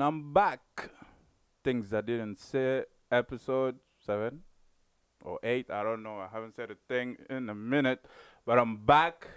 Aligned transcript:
And 0.00 0.06
I'm 0.06 0.32
back. 0.32 0.88
Things 1.62 1.92
I 1.92 2.00
didn't 2.00 2.40
say, 2.40 2.84
episode 3.12 3.76
seven 3.98 4.44
or 5.22 5.38
eight. 5.42 5.70
I 5.70 5.82
don't 5.82 6.02
know. 6.02 6.16
I 6.16 6.26
haven't 6.32 6.56
said 6.56 6.70
a 6.70 6.76
thing 6.88 7.18
in 7.28 7.50
a 7.50 7.54
minute, 7.54 8.02
but 8.46 8.58
I'm 8.58 8.78
back 8.78 9.28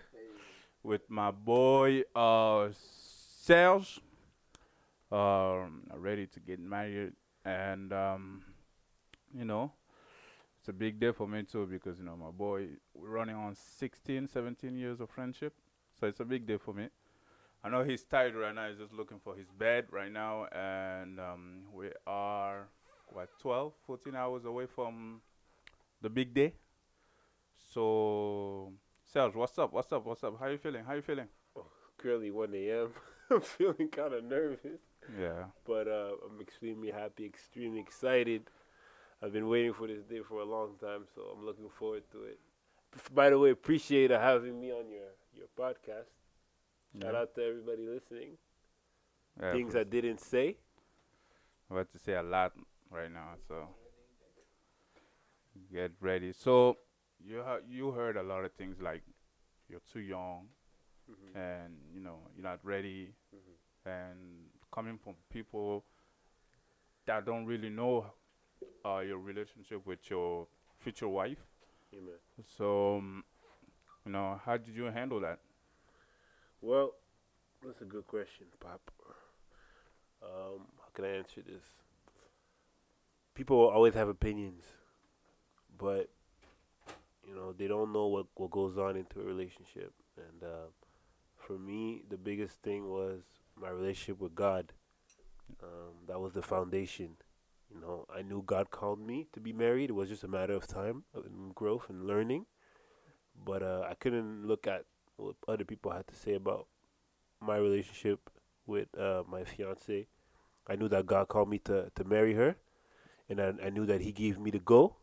with 0.82 1.02
my 1.10 1.32
boy 1.32 2.04
uh 2.16 2.70
Serge. 3.42 4.00
Um, 5.12 5.84
ready 5.94 6.28
to 6.28 6.40
get 6.40 6.62
married, 6.62 7.12
and 7.44 7.92
um, 7.92 8.44
you 9.38 9.44
know, 9.44 9.74
it's 10.62 10.70
a 10.70 10.74
big 10.74 10.98
day 10.98 11.12
for 11.12 11.28
me 11.28 11.44
too 11.44 11.66
because 11.66 12.00
you 12.00 12.06
know 12.06 12.16
my 12.16 12.32
boy 12.32 12.68
we're 12.94 13.10
running 13.10 13.36
on 13.36 13.54
16, 13.54 14.30
17 14.30 14.78
years 14.78 15.02
of 15.02 15.10
friendship, 15.10 15.56
so 16.00 16.08
it's 16.08 16.22
a 16.22 16.26
big 16.26 16.48
day 16.48 16.56
for 16.56 16.74
me. 16.74 16.88
I 17.64 17.70
know 17.70 17.84
he's 17.84 18.04
tired 18.04 18.36
right 18.36 18.54
now. 18.54 18.68
He's 18.70 18.78
just 18.78 18.94
looking 18.94 19.20
for 19.24 19.36
his 19.36 19.48
bed 19.58 19.86
right 19.92 20.12
now, 20.12 20.46
and 20.52 21.20
um, 21.20 21.62
we 21.74 21.90
are 22.06 22.68
what 23.08 23.30
12, 23.40 23.74
14 23.88 24.16
hours 24.16 24.44
away 24.46 24.66
from 24.66 25.22
the 26.02 26.10
big 26.10 26.34
day. 26.34 26.54
So, 27.74 28.74
Serge, 29.06 29.36
what's 29.36 29.58
up? 29.58 29.72
What's 29.74 29.92
up? 29.92 30.06
What's 30.06 30.24
up? 30.24 30.40
How 30.40 30.48
you 30.48 30.58
feeling? 30.58 30.84
How 30.84 30.94
you 30.94 31.02
feeling? 31.02 31.28
Currently 31.98 32.32
1 32.32 32.54
a.m. 32.54 32.90
I'm 33.32 33.42
feeling 33.42 33.88
kind 33.90 34.14
of 34.14 34.24
nervous, 34.26 34.82
Yeah. 35.20 35.46
but 35.66 35.88
uh, 35.88 36.12
I'm 36.28 36.42
extremely 36.42 36.92
happy, 36.92 37.26
extremely 37.26 37.80
excited. 37.80 38.50
I've 39.22 39.32
been 39.32 39.48
waiting 39.48 39.74
for 39.74 39.88
this 39.88 40.04
day 40.04 40.20
for 40.28 40.42
a 40.42 40.46
long 40.46 40.72
time, 40.82 41.06
so 41.16 41.22
I'm 41.34 41.46
looking 41.46 41.70
forward 41.80 42.04
to 42.12 42.24
it. 42.24 42.40
By 43.14 43.30
the 43.30 43.40
way, 43.40 43.52
appreciate 43.52 44.12
uh, 44.12 44.20
having 44.20 44.60
me 44.60 44.72
on 44.72 44.90
your, 44.90 45.12
your 45.34 45.48
podcast. 45.58 46.10
Shout 47.02 47.16
out 47.16 47.36
to 47.36 47.42
everybody 47.44 47.88
listening. 47.88 48.38
Yeah, 49.42 49.52
Things 49.54 49.76
I 49.76 49.84
didn't 49.84 50.20
say. 50.20 50.58
I'm 51.70 51.78
about 51.78 51.92
to 51.92 51.98
say 52.00 52.14
a 52.14 52.22
lot 52.22 52.54
right 52.92 53.12
now, 53.12 53.34
so 53.48 53.68
get 55.72 55.92
ready. 56.00 56.34
So 56.34 56.78
you 57.24 57.42
ha- 57.44 57.62
you 57.68 57.92
heard 57.92 58.18
a 58.18 58.24
lot 58.24 58.46
of 58.46 58.54
things 58.54 58.80
like 58.80 59.02
you're 59.70 59.82
too 59.92 60.02
young 60.02 60.50
Mhm. 61.10 61.36
and 61.36 61.74
you 61.94 62.00
know 62.00 62.20
you're 62.36 62.44
not 62.44 62.64
ready, 62.64 63.16
Mhm. 63.34 63.56
and 63.86 64.50
coming 64.72 64.98
from 65.00 65.16
people 65.30 65.84
that 67.06 67.26
don't 67.26 67.46
really 67.46 67.70
know 67.70 68.14
uh, 68.86 69.00
your 69.00 69.18
relationship 69.18 69.86
with 69.86 70.10
your 70.10 70.48
future 70.80 71.08
wife. 71.08 71.40
Amen. 71.94 72.20
So 72.46 72.98
um, 72.98 73.24
you 74.06 74.12
know 74.12 74.40
how 74.46 74.58
did 74.58 74.76
you 74.76 74.86
handle 74.86 75.20
that? 75.22 75.40
Well, 76.64 76.94
that's 77.62 77.82
a 77.82 77.86
good 77.86 78.08
question, 78.08 78.46
Pop. 78.62 78.80
Um, 80.24 80.62
how 80.80 80.88
can 80.94 81.04
I 81.04 81.10
answer 81.10 81.42
this? 81.42 81.62
People 83.36 83.68
always 83.68 83.96
have 83.96 84.08
opinions, 84.08 84.64
but 85.78 86.08
you 87.28 87.36
know 87.36 87.52
they 87.52 87.68
don't 87.68 87.92
know 87.92 88.08
what 88.08 88.28
what 88.36 88.50
goes 88.52 88.78
on 88.78 88.96
into 88.96 89.20
a 89.20 89.26
relationship. 89.26 89.92
And 90.16 90.50
uh, 90.50 90.68
for 91.36 91.60
me, 91.60 92.04
the 92.10 92.16
biggest 92.16 92.62
thing 92.62 92.90
was 92.90 93.24
my 93.60 93.68
relationship 93.68 94.22
with 94.22 94.34
God. 94.34 94.72
Um, 95.62 96.08
that 96.08 96.22
was 96.22 96.32
the 96.32 96.42
foundation. 96.42 97.18
You 97.70 97.82
know, 97.82 98.06
I 98.16 98.22
knew 98.22 98.42
God 98.42 98.72
called 98.72 99.02
me 99.06 99.28
to 99.34 99.42
be 99.42 99.52
married. 99.52 99.90
It 99.90 99.94
was 99.96 100.08
just 100.08 100.24
a 100.24 100.30
matter 100.30 100.54
of 100.54 100.66
time 100.66 101.04
and 101.14 101.54
growth 101.54 101.90
and 101.90 102.08
learning. 102.08 102.46
But 103.36 103.64
uh, 103.64 103.86
I 103.90 103.96
couldn't 103.96 104.48
look 104.48 104.66
at 104.66 104.86
what 105.24 105.36
other 105.48 105.66
people 105.66 105.92
had 105.92 106.08
to 106.08 106.16
say 106.16 106.34
about 106.34 106.68
my 107.42 107.58
relationship 107.58 108.30
with 108.66 108.88
uh, 108.98 109.24
my 109.30 109.44
fiance. 109.44 110.08
I 110.68 110.76
knew 110.76 110.88
that 110.90 111.06
God 111.06 111.28
called 111.28 111.50
me 111.50 111.60
to, 111.60 111.92
to 111.96 112.04
marry 112.04 112.34
her, 112.36 112.56
and 113.30 113.42
I, 113.42 113.54
I 113.66 113.70
knew 113.70 113.86
that 113.86 114.02
He 114.02 114.12
gave 114.12 114.40
me 114.40 114.52
the 114.52 114.60
go. 114.60 114.96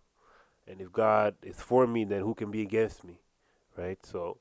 And 0.66 0.80
if 0.80 0.92
God 0.92 1.34
is 1.42 1.60
for 1.60 1.86
me, 1.86 2.04
then 2.04 2.20
who 2.20 2.34
can 2.34 2.50
be 2.50 2.62
against 2.62 3.04
me, 3.04 3.20
right? 3.76 3.98
So 4.06 4.38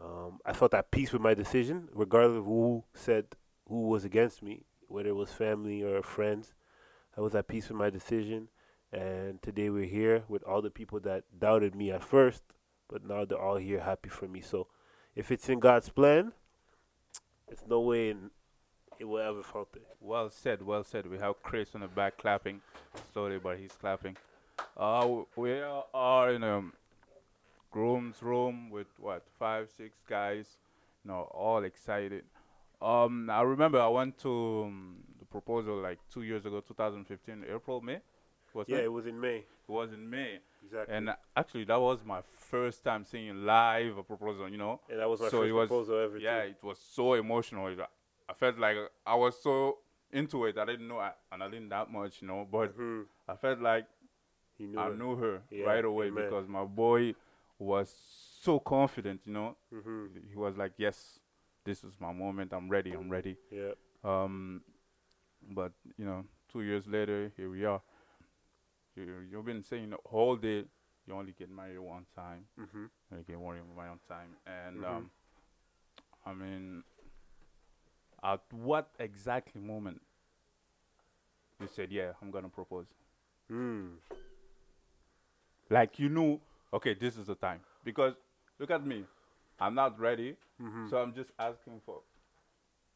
um, 0.00 0.38
I 0.44 0.52
felt 0.52 0.74
at 0.74 0.90
peace 0.90 1.12
with 1.12 1.22
my 1.22 1.34
decision, 1.34 1.88
regardless 1.92 2.38
of 2.38 2.44
who 2.44 2.84
said 2.94 3.26
who 3.66 3.88
was 3.88 4.04
against 4.04 4.42
me, 4.42 4.64
whether 4.86 5.08
it 5.08 5.16
was 5.16 5.32
family 5.32 5.82
or 5.82 6.02
friends. 6.02 6.54
I 7.16 7.20
was 7.20 7.34
at 7.34 7.48
peace 7.48 7.68
with 7.68 7.78
my 7.78 7.90
decision, 7.90 8.48
and 8.92 9.42
today 9.42 9.70
we're 9.70 9.84
here 9.84 10.24
with 10.28 10.42
all 10.44 10.62
the 10.62 10.70
people 10.70 11.00
that 11.00 11.24
doubted 11.38 11.74
me 11.74 11.90
at 11.90 12.04
first, 12.04 12.42
but 12.88 13.04
now 13.04 13.24
they're 13.24 13.40
all 13.40 13.56
here 13.56 13.80
happy 13.80 14.08
for 14.08 14.28
me. 14.28 14.40
So 14.40 14.68
if 15.18 15.32
it's 15.32 15.48
in 15.48 15.58
God's 15.58 15.88
plan, 15.88 16.30
it's 17.48 17.64
no 17.68 17.80
way 17.80 18.10
in, 18.10 18.30
it 19.00 19.04
will 19.04 19.18
ever 19.18 19.42
falter. 19.42 19.80
Well 20.00 20.30
said, 20.30 20.62
well 20.62 20.84
said. 20.84 21.10
We 21.10 21.18
have 21.18 21.42
Chris 21.42 21.74
on 21.74 21.80
the 21.80 21.88
back 21.88 22.18
clapping 22.18 22.60
slowly, 23.12 23.38
but 23.38 23.58
he's 23.58 23.72
clapping. 23.72 24.16
Uh, 24.76 25.22
we 25.34 25.60
are 25.92 26.30
in 26.30 26.44
a 26.44 26.62
groom's 27.72 28.22
room 28.22 28.70
with 28.70 28.86
what 29.00 29.24
five, 29.40 29.68
six 29.76 29.98
guys, 30.08 30.46
you 31.04 31.10
know, 31.10 31.28
all 31.34 31.64
excited. 31.64 32.22
Um, 32.80 33.28
I 33.28 33.42
remember 33.42 33.80
I 33.80 33.88
went 33.88 34.18
to 34.18 34.66
um, 34.68 34.98
the 35.18 35.24
proposal 35.24 35.78
like 35.78 35.98
two 36.14 36.22
years 36.22 36.46
ago, 36.46 36.60
2015, 36.60 37.44
April, 37.52 37.80
May. 37.80 37.98
Was 38.58 38.68
Yeah, 38.68 38.78
it? 38.78 38.84
it 38.86 38.92
was 38.92 39.06
in 39.06 39.20
May. 39.20 39.36
It 39.36 39.46
was 39.68 39.92
in 39.92 40.10
May, 40.10 40.40
Exactly. 40.64 40.92
and 40.96 41.10
uh, 41.10 41.14
actually 41.36 41.62
that 41.64 41.80
was 41.80 42.04
my 42.04 42.22
first 42.50 42.82
time 42.82 43.04
seeing 43.04 43.44
live 43.46 43.96
a 43.98 44.02
proposal. 44.02 44.48
You 44.48 44.56
know, 44.58 44.80
And 44.90 44.98
that 44.98 45.08
was 45.08 45.20
my 45.20 45.28
so 45.28 45.38
first 45.42 45.48
it 45.50 45.52
was- 45.52 45.68
proposal 45.68 45.98
ever. 46.00 46.18
yeah, 46.18 46.42
too. 46.42 46.50
it 46.50 46.62
was 46.64 46.78
so 46.78 47.14
emotional. 47.14 47.68
It- 47.68 47.78
I 48.28 48.32
felt 48.34 48.58
like 48.58 48.76
I 49.06 49.14
was 49.14 49.40
so 49.40 49.78
into 50.10 50.44
it. 50.46 50.58
I 50.58 50.64
didn't 50.64 50.88
know 50.88 50.98
I, 50.98 51.12
and 51.30 51.40
I 51.44 51.48
didn't 51.48 51.68
that 51.68 51.88
much, 51.92 52.20
you 52.20 52.26
know. 52.26 52.48
But 52.50 52.76
Mhm. 52.76 53.06
I 53.28 53.36
felt 53.36 53.60
like 53.60 53.86
knew 54.58 54.76
I 54.76 54.88
it. 54.90 54.98
knew 54.98 55.14
her 55.16 55.42
Yeah, 55.50 55.64
right 55.66 55.84
away 55.84 56.06
amen. 56.08 56.24
because 56.24 56.48
my 56.48 56.64
boy 56.64 57.14
was 57.60 57.88
so 58.40 58.58
confident, 58.58 59.20
you 59.24 59.32
know. 59.34 59.56
Mhm. 59.72 60.28
He 60.30 60.34
was 60.34 60.56
like, 60.56 60.72
"Yes, 60.78 61.20
this 61.62 61.84
is 61.84 62.00
my 62.00 62.12
moment. 62.12 62.52
I'm 62.52 62.68
ready. 62.68 62.90
I'm 62.92 63.08
ready." 63.08 63.36
Yeah. 63.52 63.74
Um, 64.02 64.64
but 65.42 65.72
you 65.96 66.04
know, 66.04 66.24
two 66.48 66.62
years 66.62 66.88
later, 66.88 67.30
here 67.36 67.48
we 67.50 67.64
are. 67.64 67.80
You, 68.98 69.20
you've 69.30 69.44
been 69.44 69.62
saying 69.62 69.90
the 69.90 69.98
whole 70.04 70.36
day 70.36 70.64
you 71.06 71.14
only 71.14 71.32
get 71.32 71.48
married 71.50 71.78
one 71.78 72.06
time. 72.16 72.46
Mhm. 72.58 72.90
You 73.12 73.24
get 73.26 73.40
married 73.40 73.62
one 73.74 74.00
time, 74.08 74.36
and 74.46 74.82
Mhm. 74.82 74.88
um, 74.90 75.10
I 76.26 76.32
mean, 76.34 76.84
at 78.22 78.42
what 78.52 78.90
exactly 78.98 79.60
moment 79.60 80.02
you 81.60 81.68
said, 81.68 81.90
"Yeah, 81.92 82.12
I'm 82.20 82.30
gonna 82.30 82.48
propose"? 82.48 82.86
Mm. 83.50 83.98
Like 85.70 85.98
you 85.98 86.08
knew, 86.08 86.40
okay, 86.72 86.94
this 86.94 87.16
is 87.16 87.26
the 87.26 87.34
time. 87.34 87.60
Because 87.84 88.14
look 88.58 88.70
at 88.70 88.84
me, 88.84 89.06
I'm 89.60 89.74
not 89.74 89.98
ready, 89.98 90.36
Mhm. 90.60 90.88
so 90.90 90.98
I'm 91.00 91.14
just 91.14 91.30
asking 91.38 91.80
for, 91.82 92.02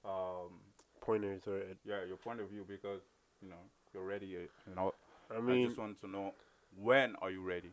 um, 0.04 0.60
Pointers 1.00 1.46
or 1.48 1.76
yeah, 1.84 2.04
your 2.04 2.16
point 2.16 2.40
of 2.40 2.48
view 2.48 2.64
because 2.64 3.02
you 3.40 3.48
know 3.48 3.58
you're 3.92 4.04
ready. 4.04 4.26
You 4.26 4.48
know, 4.74 4.94
I 5.36 5.52
I 5.52 5.64
just 5.64 5.78
want 5.78 6.00
to 6.00 6.08
know 6.08 6.34
when 6.76 7.16
are 7.22 7.30
you 7.30 7.42
ready? 7.42 7.72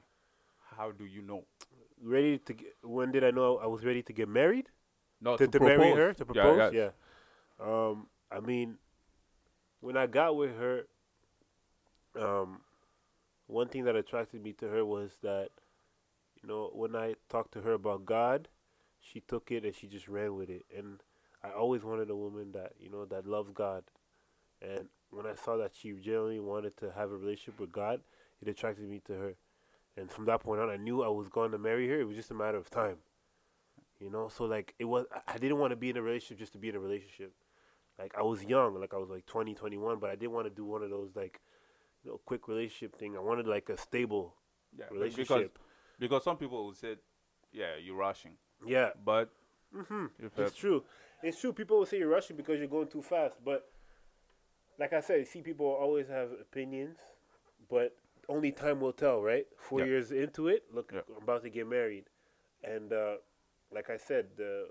How 0.78 0.92
do 0.92 1.06
you 1.06 1.22
know? 1.22 1.44
ready 2.02 2.38
to 2.38 2.54
get, 2.54 2.76
when 2.82 3.12
did 3.12 3.24
I 3.24 3.32
know 3.32 3.58
I 3.58 3.68
was 3.68 3.84
ready 3.84 4.02
to 4.04 4.14
get 4.14 4.30
married? 4.30 4.70
No, 5.22 5.36
to, 5.36 5.48
to, 5.48 5.60
marry 5.60 5.92
her 5.92 6.14
to 6.14 6.26
Yeah, 6.26 6.44
propose 6.44 6.74
yes. 6.74 6.94
yeah, 7.60 7.66
um 7.66 8.08
i 8.32 8.40
mean 8.40 8.78
when 9.82 9.98
i 9.98 10.08
got 10.08 10.36
with 10.36 10.56
her 10.58 10.84
um 12.20 12.62
one 13.48 13.68
thing 13.68 13.84
that 13.84 13.96
attracted 13.96 14.42
me 14.44 14.54
to 14.54 14.68
her 14.68 14.86
was 14.86 15.18
that 15.22 15.50
you 16.42 16.48
know 16.48 16.70
when 16.74 16.96
i 16.96 17.16
talked 17.30 17.52
to 17.54 17.62
her 17.62 17.74
about 17.74 18.06
god 18.06 18.48
she 19.02 19.20
took 19.22 19.52
it 19.52 19.66
and 19.66 19.76
she 19.76 19.88
just 19.88 20.08
ran 20.08 20.36
with 20.36 20.50
it 20.50 20.66
and 20.76 21.02
i 21.44 21.50
always 21.50 21.84
wanted 21.84 22.10
a 22.10 22.16
woman 22.16 22.52
that 22.54 22.74
you 22.80 22.90
know 22.90 23.06
that 23.06 23.26
loves 23.26 23.52
god 23.52 23.84
and 24.62 24.88
when 25.12 25.26
i 25.26 25.36
saw 25.36 25.58
that 25.58 25.72
she 25.76 25.92
genuinely 25.94 26.40
wanted 26.40 26.76
to 26.78 26.92
have 26.92 27.12
a 27.12 27.18
relationship 27.18 27.60
with 27.60 27.72
god 27.72 28.02
it 28.42 28.48
attracted 28.48 28.90
me 28.90 29.02
to 29.06 29.14
her. 29.14 29.36
And 29.98 30.10
from 30.10 30.26
that 30.26 30.42
point 30.42 30.62
on 30.62 30.70
i 30.70 30.78
knew 30.78 31.04
i 31.04 31.08
was 31.08 31.28
going 31.30 31.52
to 31.52 31.58
marry 31.58 31.88
her. 31.90 32.00
It 32.00 32.08
was 32.08 32.16
just 32.16 32.32
a 32.32 32.34
matter 32.34 32.58
of 32.58 32.70
time. 32.70 32.98
You 34.00 34.10
know 34.10 34.30
so 34.30 34.46
like 34.46 34.74
it 34.80 34.86
was 34.86 35.06
i 35.28 35.38
didn't 35.38 35.58
want 35.58 35.72
to 35.72 35.76
be 35.76 35.90
in 35.90 35.98
a 35.98 36.02
relationship 36.02 36.40
just 36.40 36.54
to 36.54 36.58
be 36.58 36.70
in 36.70 36.76
a 36.76 36.80
relationship. 36.80 37.34
Like 37.98 38.14
i 38.18 38.22
was 38.22 38.44
young 38.44 38.80
like 38.80 38.94
i 38.94 38.98
was 38.98 39.10
like 39.10 39.26
20 39.26 39.54
21 39.56 40.00
but 40.00 40.10
i 40.10 40.16
didn't 40.16 40.32
want 40.32 40.48
to 40.48 40.54
do 40.54 40.64
one 40.64 40.84
of 40.84 40.90
those 40.90 41.10
like 41.16 41.42
you 42.04 42.12
know 42.12 42.22
quick 42.26 42.48
relationship 42.48 42.98
thing. 42.98 43.18
I 43.18 43.20
wanted 43.20 43.48
like 43.48 43.70
a 43.70 43.78
stable 43.78 44.36
Yeah, 44.78 44.86
relationship 44.92 45.28
because 45.28 45.50
because 46.00 46.24
some 46.24 46.38
people 46.38 46.64
will 46.64 46.74
say, 46.74 46.96
yeah, 47.52 47.76
you're 47.84 47.98
rushing, 47.98 48.34
yeah. 48.66 48.92
But 49.04 49.30
mm-hmm. 49.76 50.06
it's 50.38 50.56
true. 50.56 50.84
It's 51.22 51.42
true. 51.42 51.52
People 51.52 51.80
will 51.80 51.86
say 51.86 51.98
you're 51.98 52.08
rushing 52.08 52.38
because 52.38 52.60
you're 52.60 52.70
going 52.70 52.88
too 52.88 53.02
fast 53.02 53.36
but 53.44 53.70
like 54.80 54.94
i 54.94 55.02
said 55.02 55.28
see 55.28 55.42
people 55.42 55.66
always 55.68 56.08
have 56.08 56.30
opinions 56.42 56.98
but 57.70 57.96
only 58.30 58.52
time 58.52 58.80
will 58.80 58.94
tell 58.94 59.22
right 59.22 59.48
four 59.58 59.80
Yeah. 59.80 59.86
years 59.88 60.12
into 60.12 60.48
it 60.48 60.64
look 60.74 60.92
Yeah. 60.94 61.02
i'm 61.18 61.24
about 61.24 61.44
to 61.44 61.50
get 61.50 61.68
married 61.68 62.06
and 62.64 62.94
uh 62.94 63.18
like 63.72 63.90
i 63.90 63.98
said 63.98 64.28
the 64.38 64.68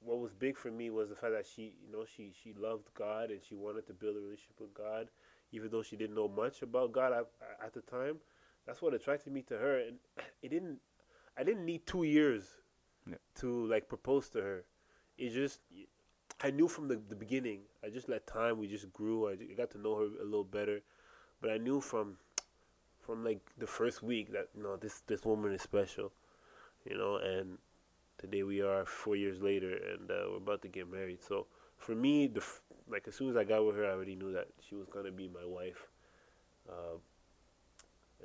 what 0.00 0.18
was 0.18 0.32
big 0.32 0.56
for 0.56 0.70
me 0.70 0.90
was 0.90 1.08
the 1.08 1.14
fact 1.16 1.32
that 1.32 1.46
she, 1.46 1.74
you 1.84 1.92
know, 1.92 2.04
she 2.04 2.32
she 2.42 2.52
loved 2.54 2.88
God 2.94 3.30
and 3.30 3.40
she 3.42 3.54
wanted 3.54 3.86
to 3.86 3.92
build 3.92 4.16
a 4.16 4.20
relationship 4.20 4.60
with 4.60 4.74
God, 4.74 5.08
even 5.52 5.70
though 5.70 5.82
she 5.82 5.96
didn't 5.96 6.16
know 6.16 6.28
much 6.28 6.62
about 6.62 6.92
God 6.92 7.12
at, 7.12 7.26
at 7.64 7.72
the 7.72 7.82
time. 7.82 8.16
That's 8.66 8.82
what 8.82 8.94
attracted 8.94 9.32
me 9.32 9.42
to 9.42 9.58
her, 9.58 9.78
and 9.78 9.96
it 10.42 10.48
didn't. 10.50 10.78
I 11.36 11.44
didn't 11.44 11.64
need 11.64 11.86
two 11.86 12.02
years 12.04 12.44
Yeah. 13.06 13.16
to 13.36 13.66
like 13.66 13.88
propose 13.88 14.28
to 14.30 14.42
her. 14.42 14.64
It 15.18 15.30
just, 15.30 15.60
I 16.40 16.50
knew 16.50 16.68
from 16.68 16.88
the, 16.88 16.96
the 16.96 17.16
beginning. 17.16 17.60
I 17.84 17.90
just 17.90 18.08
let 18.08 18.26
time. 18.26 18.58
We 18.58 18.68
just 18.68 18.92
grew. 18.92 19.28
I 19.28 19.36
got 19.56 19.70
to 19.72 19.78
know 19.78 19.96
her 19.96 20.04
a 20.20 20.24
little 20.24 20.44
better, 20.44 20.80
but 21.40 21.50
I 21.50 21.58
knew 21.58 21.80
from, 21.80 22.16
from 23.00 23.24
like 23.24 23.40
the 23.58 23.66
first 23.66 24.02
week 24.02 24.32
that 24.32 24.48
you 24.56 24.62
know 24.62 24.76
this 24.76 25.02
this 25.06 25.24
woman 25.24 25.52
is 25.52 25.62
special, 25.62 26.12
you 26.88 26.96
know. 26.96 27.16
And 27.16 27.58
today 28.18 28.42
we 28.42 28.60
are 28.60 28.84
four 28.86 29.16
years 29.16 29.40
later, 29.40 29.72
and 29.72 30.10
uh, 30.10 30.30
we're 30.30 30.36
about 30.36 30.62
to 30.62 30.68
get 30.68 30.90
married. 30.90 31.22
So 31.22 31.46
for 31.76 31.94
me, 31.94 32.28
the 32.28 32.42
like 32.88 33.08
as 33.08 33.14
soon 33.14 33.30
as 33.30 33.36
I 33.36 33.44
got 33.44 33.66
with 33.66 33.76
her, 33.76 33.86
I 33.86 33.90
already 33.90 34.14
knew 34.14 34.32
that 34.32 34.48
she 34.68 34.74
was 34.74 34.86
gonna 34.88 35.10
be 35.12 35.28
my 35.28 35.44
wife. 35.44 35.88
Uh, 36.68 36.98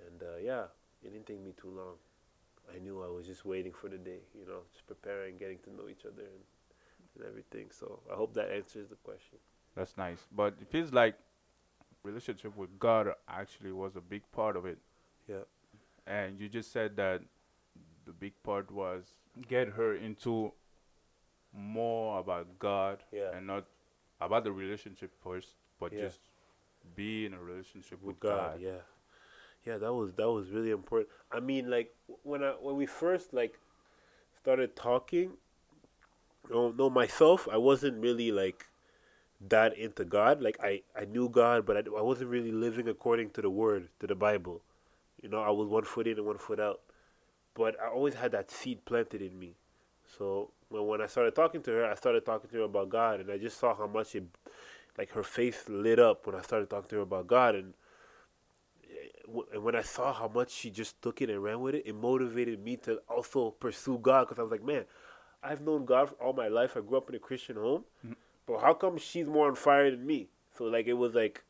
and 0.05 0.21
uh, 0.21 0.37
yeah, 0.41 0.65
it 1.03 1.11
didn't 1.11 1.25
take 1.25 1.41
me 1.41 1.53
too 1.59 1.69
long. 1.69 1.95
I 2.73 2.79
knew 2.79 3.01
I 3.01 3.07
was 3.07 3.25
just 3.25 3.45
waiting 3.45 3.71
for 3.71 3.89
the 3.89 3.97
day, 3.97 4.19
you 4.37 4.45
know, 4.45 4.59
just 4.73 4.85
preparing, 4.87 5.37
getting 5.37 5.57
to 5.63 5.73
know 5.73 5.87
each 5.89 6.05
other, 6.05 6.23
and, 6.23 6.43
and 7.17 7.27
everything. 7.27 7.67
So 7.71 7.99
I 8.11 8.15
hope 8.15 8.33
that 8.35 8.49
answers 8.51 8.89
the 8.89 8.95
question. 8.95 9.37
That's 9.75 9.97
nice. 9.97 10.19
But 10.35 10.55
it 10.61 10.67
feels 10.69 10.91
like 10.91 11.15
relationship 12.03 12.55
with 12.55 12.77
God 12.79 13.09
actually 13.27 13.71
was 13.71 13.95
a 13.95 14.01
big 14.01 14.23
part 14.31 14.55
of 14.55 14.65
it. 14.65 14.77
Yeah. 15.27 15.43
And 16.05 16.39
you 16.39 16.47
just 16.49 16.71
said 16.71 16.95
that 16.97 17.21
the 18.05 18.13
big 18.13 18.33
part 18.43 18.71
was 18.71 19.03
get 19.47 19.69
her 19.69 19.93
into 19.93 20.53
more 21.53 22.19
about 22.19 22.59
God 22.59 23.03
Yeah. 23.11 23.31
and 23.35 23.45
not 23.47 23.65
about 24.21 24.43
the 24.43 24.51
relationship 24.51 25.11
first, 25.21 25.55
but 25.79 25.91
Yeah. 25.91 26.01
just 26.05 26.21
be 26.95 27.25
in 27.25 27.33
a 27.33 27.39
relationship 27.39 27.99
with, 28.01 28.15
with 28.15 28.19
God, 28.19 28.61
yeah, 28.61 28.81
yeah, 29.65 29.77
that 29.77 29.93
was 29.93 30.13
that 30.13 30.29
was 30.31 30.49
really 30.51 30.71
important. 30.71 31.09
I 31.31 31.39
mean, 31.41 31.69
like 31.69 31.93
when 32.23 32.43
I 32.43 32.51
when 32.51 32.77
we 32.77 32.85
first 32.85 33.33
like 33.33 33.59
started 34.41 34.75
talking, 34.75 35.37
no, 36.49 36.71
no, 36.71 36.89
myself, 36.89 37.47
I 37.51 37.57
wasn't 37.57 38.01
really 38.01 38.31
like 38.31 38.67
that 39.49 39.77
into 39.77 40.05
God. 40.05 40.41
Like 40.41 40.57
I 40.61 40.81
I 40.95 41.05
knew 41.05 41.29
God, 41.29 41.65
but 41.65 41.77
I, 41.77 41.81
I 41.97 42.01
wasn't 42.01 42.29
really 42.29 42.51
living 42.51 42.87
according 42.87 43.31
to 43.31 43.41
the 43.41 43.49
Word, 43.49 43.89
to 43.99 44.07
the 44.07 44.15
Bible. 44.15 44.61
You 45.21 45.29
know, 45.29 45.41
I 45.41 45.49
was 45.49 45.67
one 45.67 45.83
foot 45.83 46.07
in 46.07 46.17
and 46.17 46.25
one 46.25 46.37
foot 46.37 46.59
out, 46.59 46.81
but 47.53 47.75
I 47.81 47.87
always 47.89 48.15
had 48.15 48.31
that 48.31 48.51
seed 48.51 48.85
planted 48.85 49.21
in 49.21 49.37
me. 49.37 49.55
So 50.17 50.51
when 50.69 50.85
when 50.85 51.01
I 51.01 51.07
started 51.07 51.35
talking 51.35 51.61
to 51.63 51.71
her, 51.71 51.85
I 51.85 51.95
started 51.95 52.25
talking 52.25 52.49
to 52.49 52.57
her 52.57 52.63
about 52.63 52.89
God, 52.89 53.19
and 53.19 53.31
I 53.31 53.37
just 53.37 53.59
saw 53.59 53.75
how 53.75 53.87
much 53.87 54.15
it, 54.15 54.23
like 54.97 55.11
her 55.11 55.23
face 55.23 55.63
lit 55.67 55.99
up 55.99 56.25
when 56.25 56.35
I 56.35 56.41
started 56.41 56.69
talking 56.69 56.89
to 56.89 56.95
her 56.97 57.01
about 57.01 57.27
God, 57.27 57.55
and 57.55 57.73
eh, 58.83 59.43
and 59.53 59.63
when 59.63 59.75
I 59.75 59.81
saw 59.81 60.13
how 60.13 60.27
much 60.27 60.51
she 60.51 60.69
just 60.69 61.01
took 61.01 61.21
it 61.21 61.29
and 61.29 61.43
ran 61.43 61.59
with 61.61 61.75
it, 61.75 61.83
it 61.85 61.95
motivated 61.95 62.63
me 62.63 62.77
to 62.77 62.99
also 63.09 63.51
pursue 63.51 63.99
God 63.99 64.27
because 64.27 64.39
I 64.39 64.43
was 64.43 64.51
like, 64.51 64.63
man, 64.63 64.85
I've 65.43 65.61
known 65.61 65.85
God 65.85 66.13
all 66.21 66.33
my 66.33 66.47
life. 66.47 66.75
I 66.75 66.81
grew 66.81 66.97
up 66.97 67.09
in 67.09 67.15
a 67.15 67.19
Christian 67.19 67.55
home, 67.55 67.85
but 68.45 68.59
how 68.61 68.73
come 68.73 68.97
she's 68.97 69.27
more 69.27 69.47
on 69.47 69.55
fire 69.55 69.89
than 69.91 70.05
me? 70.05 70.29
So 70.57 70.65
like 70.65 70.87
it 70.87 70.93
was 70.93 71.13
like 71.13 71.43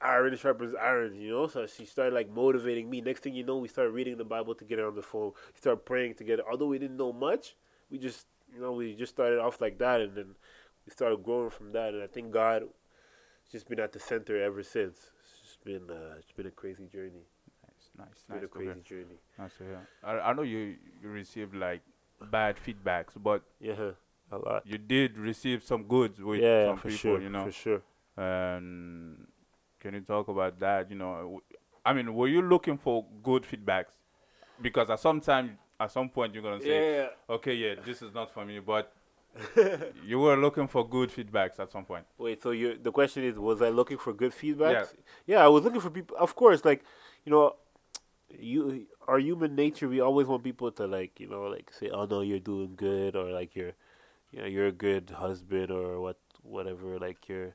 iron 0.00 0.36
sharpens 0.36 0.74
iron, 0.80 1.14
you 1.14 1.30
know. 1.30 1.46
So 1.46 1.66
she 1.66 1.84
started 1.84 2.14
like 2.14 2.28
motivating 2.30 2.90
me. 2.90 3.00
Next 3.00 3.20
thing 3.22 3.34
you 3.34 3.44
know, 3.44 3.56
we 3.58 3.68
started 3.68 3.90
reading 3.92 4.16
the 4.18 4.24
Bible 4.24 4.54
together 4.54 4.86
on 4.86 4.94
the 4.94 5.02
phone. 5.02 5.32
We 5.54 5.58
started 5.60 5.84
praying 5.84 6.14
together. 6.14 6.42
Although 6.50 6.66
we 6.66 6.78
didn't 6.78 6.96
know 6.96 7.12
much, 7.12 7.56
we 7.90 7.98
just 7.98 8.26
you 8.52 8.60
know 8.60 8.72
we 8.72 8.94
just 8.94 9.12
started 9.14 9.38
off 9.38 9.60
like 9.60 9.78
that, 9.78 10.00
and 10.00 10.14
then 10.16 10.34
we 10.86 10.92
started 10.92 11.22
growing 11.22 11.50
from 11.50 11.72
that. 11.72 11.94
And 11.94 12.02
I 12.02 12.06
think 12.06 12.32
God 12.32 12.62
has 12.62 13.52
just 13.52 13.68
been 13.68 13.80
at 13.80 13.92
the 13.92 14.00
center 14.00 14.42
ever 14.42 14.62
since. 14.62 15.10
It's 15.20 15.40
just 15.48 15.64
been 15.64 15.88
uh, 15.90 16.16
it's 16.18 16.32
been 16.32 16.46
a 16.46 16.50
crazy 16.50 16.86
journey. 16.86 17.26
Nice, 17.64 17.90
nice, 17.96 18.08
It's 18.12 18.22
been 18.24 18.36
nice 18.36 18.44
a 18.44 18.48
crazy 18.48 18.80
journey. 18.84 19.20
Nice 19.38 19.54
to 19.58 19.64
hear. 19.64 19.88
I, 20.02 20.30
I 20.30 20.32
know 20.32 20.42
you 20.42 20.76
you 21.02 21.08
received 21.08 21.54
like 21.54 21.82
bad 22.24 22.56
feedbacks, 22.56 23.12
but 23.16 23.42
Yeah, 23.60 23.90
a 24.30 24.38
lot. 24.38 24.66
you 24.66 24.78
did 24.78 25.18
receive 25.18 25.62
some 25.62 25.84
goods 25.84 26.20
with 26.20 26.40
yeah, 26.40 26.66
some 26.66 26.76
for 26.76 26.88
people, 26.88 26.98
sure. 26.98 27.20
you 27.20 27.28
know. 27.30 27.44
for 27.44 27.52
sure. 27.52 27.82
And 28.16 29.26
can 29.80 29.94
you 29.94 30.00
talk 30.00 30.28
about 30.28 30.58
that? 30.60 30.90
You 30.90 30.96
know, 30.96 31.40
I 31.84 31.92
mean, 31.92 32.14
were 32.14 32.28
you 32.28 32.42
looking 32.42 32.78
for 32.78 33.04
good 33.22 33.42
feedbacks? 33.44 33.92
Because 34.60 34.88
at 34.90 35.00
some 35.00 35.20
time, 35.20 35.58
at 35.78 35.90
some 35.90 36.08
point, 36.08 36.32
you're 36.34 36.42
gonna 36.42 36.60
say, 36.60 36.96
Yeah. 36.96 37.08
"Okay, 37.28 37.54
yeah, 37.54 37.74
this 37.84 38.00
is 38.02 38.14
not 38.14 38.32
for 38.32 38.44
me," 38.44 38.60
but 38.60 38.92
you 40.04 40.20
were 40.20 40.36
looking 40.36 40.68
for 40.68 40.88
good 40.88 41.10
feedbacks 41.10 41.58
at 41.58 41.70
some 41.72 41.84
point. 41.84 42.06
Wait, 42.18 42.40
so 42.40 42.52
you 42.52 42.78
the 42.80 42.92
question 42.92 43.24
is, 43.24 43.36
was 43.38 43.60
I 43.60 43.68
looking 43.70 43.98
for 43.98 44.12
good 44.12 44.32
feedbacks? 44.32 44.94
Yeah. 45.26 45.36
yeah, 45.38 45.44
I 45.44 45.48
was 45.48 45.64
looking 45.64 45.80
for 45.80 45.90
people. 45.90 46.16
Of 46.16 46.36
course, 46.36 46.64
like 46.64 46.84
you 47.24 47.32
know, 47.32 47.56
you 48.38 48.86
our 49.06 49.18
human 49.18 49.54
nature, 49.54 49.88
we 49.88 50.00
always 50.00 50.26
want 50.26 50.44
people 50.44 50.70
to 50.72 50.86
like 50.86 51.20
you 51.20 51.28
know 51.28 51.44
like 51.44 51.70
say, 51.72 51.90
oh 51.90 52.06
no, 52.06 52.20
you're 52.20 52.38
doing 52.40 52.74
good, 52.76 53.16
or 53.16 53.30
like 53.30 53.54
you're, 53.56 53.72
you 54.32 54.40
know, 54.40 54.46
you're 54.46 54.68
a 54.68 54.72
good 54.72 55.10
husband, 55.10 55.70
or 55.70 56.00
what 56.00 56.18
whatever, 56.42 56.98
like 56.98 57.28
you're 57.28 57.54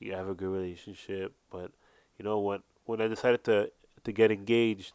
you 0.00 0.12
have 0.14 0.28
a 0.28 0.34
good 0.34 0.48
relationship. 0.50 1.34
But 1.50 1.72
you 2.18 2.24
know 2.24 2.38
when 2.40 2.60
when 2.86 3.00
I 3.00 3.08
decided 3.08 3.44
to 3.44 3.70
to 4.04 4.12
get 4.12 4.30
engaged, 4.30 4.92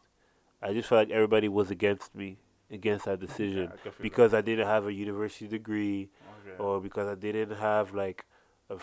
I 0.62 0.72
just 0.72 0.88
felt 0.88 1.08
like 1.08 1.10
everybody 1.14 1.48
was 1.48 1.70
against 1.70 2.14
me, 2.14 2.38
against 2.70 3.04
that 3.06 3.20
decision 3.20 3.72
Yeah, 3.84 3.90
I 3.90 4.02
because 4.02 4.34
I 4.34 4.40
didn't 4.42 4.66
have 4.66 4.86
a 4.86 4.92
university 4.92 5.48
degree. 5.48 6.10
Okay. 6.42 6.62
or 6.62 6.80
because 6.80 7.06
I 7.08 7.14
didn't 7.14 7.56
have 7.58 7.94
like 7.94 8.24
a 8.70 8.78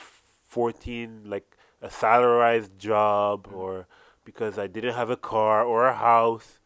14 0.47 1.23
like 1.25 1.57
a 1.81 1.89
salarized 1.89 2.77
job 2.77 3.47
Mhm. 3.47 3.53
or 3.57 3.87
because 4.25 4.59
I 4.59 4.67
didn't 4.67 4.95
have 4.95 5.09
a 5.09 5.15
car 5.15 5.63
or 5.63 5.85
a 5.85 5.95
house. 5.95 6.59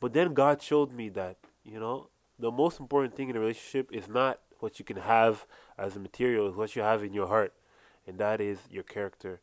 But 0.00 0.14
then 0.14 0.32
God 0.32 0.62
showed 0.62 0.92
me 0.92 1.08
that, 1.10 1.36
you 1.64 1.78
know, 1.78 2.08
the 2.38 2.50
most 2.50 2.80
important 2.80 3.14
thing 3.14 3.28
in 3.28 3.36
a 3.36 3.40
relationship 3.40 3.90
is 3.92 4.08
not 4.08 4.40
what 4.60 4.78
you 4.78 4.84
can 4.84 4.96
have 4.96 5.46
as 5.76 5.96
a 5.96 6.00
material, 6.00 6.48
is 6.48 6.56
what 6.56 6.74
you 6.74 6.82
have 6.82 7.04
in 7.04 7.12
your 7.12 7.26
heart. 7.26 7.52
And 8.06 8.18
that 8.18 8.40
is 8.40 8.58
your 8.70 8.82
character. 8.82 9.40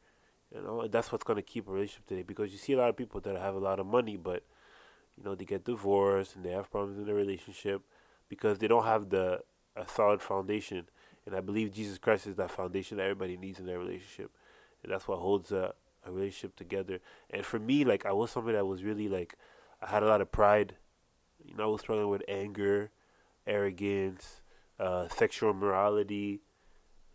You 0.53 0.61
know, 0.61 0.81
and 0.81 0.91
that's 0.91 1.11
what's 1.11 1.23
going 1.23 1.37
to 1.37 1.43
keep 1.43 1.67
a 1.67 1.71
relationship 1.71 2.07
today 2.07 2.23
because 2.23 2.51
you 2.51 2.57
see 2.57 2.73
a 2.73 2.77
lot 2.77 2.89
of 2.89 2.97
people 2.97 3.21
that 3.21 3.37
have 3.37 3.55
a 3.55 3.59
lot 3.59 3.79
of 3.79 3.85
money 3.85 4.17
but 4.17 4.43
you 5.17 5.23
know, 5.23 5.35
they 5.35 5.45
get 5.45 5.65
divorced 5.65 6.35
and 6.35 6.43
they 6.43 6.51
have 6.51 6.71
problems 6.71 6.97
in 6.97 7.05
their 7.05 7.15
relationship 7.15 7.81
because 8.29 8.57
they 8.59 8.67
don't 8.67 8.85
have 8.85 9.09
the 9.09 9.41
a 9.75 9.87
solid 9.87 10.21
foundation. 10.21 10.85
And 11.25 11.35
I 11.35 11.41
believe 11.41 11.71
Jesus 11.71 11.97
Christ 11.97 12.27
is 12.27 12.35
that 12.35 12.51
foundation 12.51 12.97
that 12.97 13.03
everybody 13.03 13.37
needs 13.37 13.59
in 13.59 13.65
their 13.65 13.79
relationship. 13.79 14.31
And 14.83 14.91
that's 14.91 15.07
what 15.07 15.19
holds 15.19 15.51
a, 15.51 15.73
a 16.05 16.11
relationship 16.11 16.55
together. 16.55 16.99
And 17.29 17.45
for 17.45 17.59
me, 17.59 17.83
like 17.85 18.05
I 18.05 18.11
was 18.11 18.31
somebody 18.31 18.57
that 18.57 18.65
was 18.65 18.83
really 18.83 19.07
like 19.07 19.35
I 19.81 19.89
had 19.89 20.03
a 20.03 20.07
lot 20.07 20.21
of 20.21 20.31
pride. 20.31 20.75
You 21.43 21.55
know, 21.55 21.63
I 21.63 21.67
was 21.67 21.81
struggling 21.81 22.09
with 22.09 22.23
anger, 22.27 22.91
arrogance, 23.47 24.41
uh, 24.79 25.07
sexual 25.09 25.53
morality, 25.53 26.41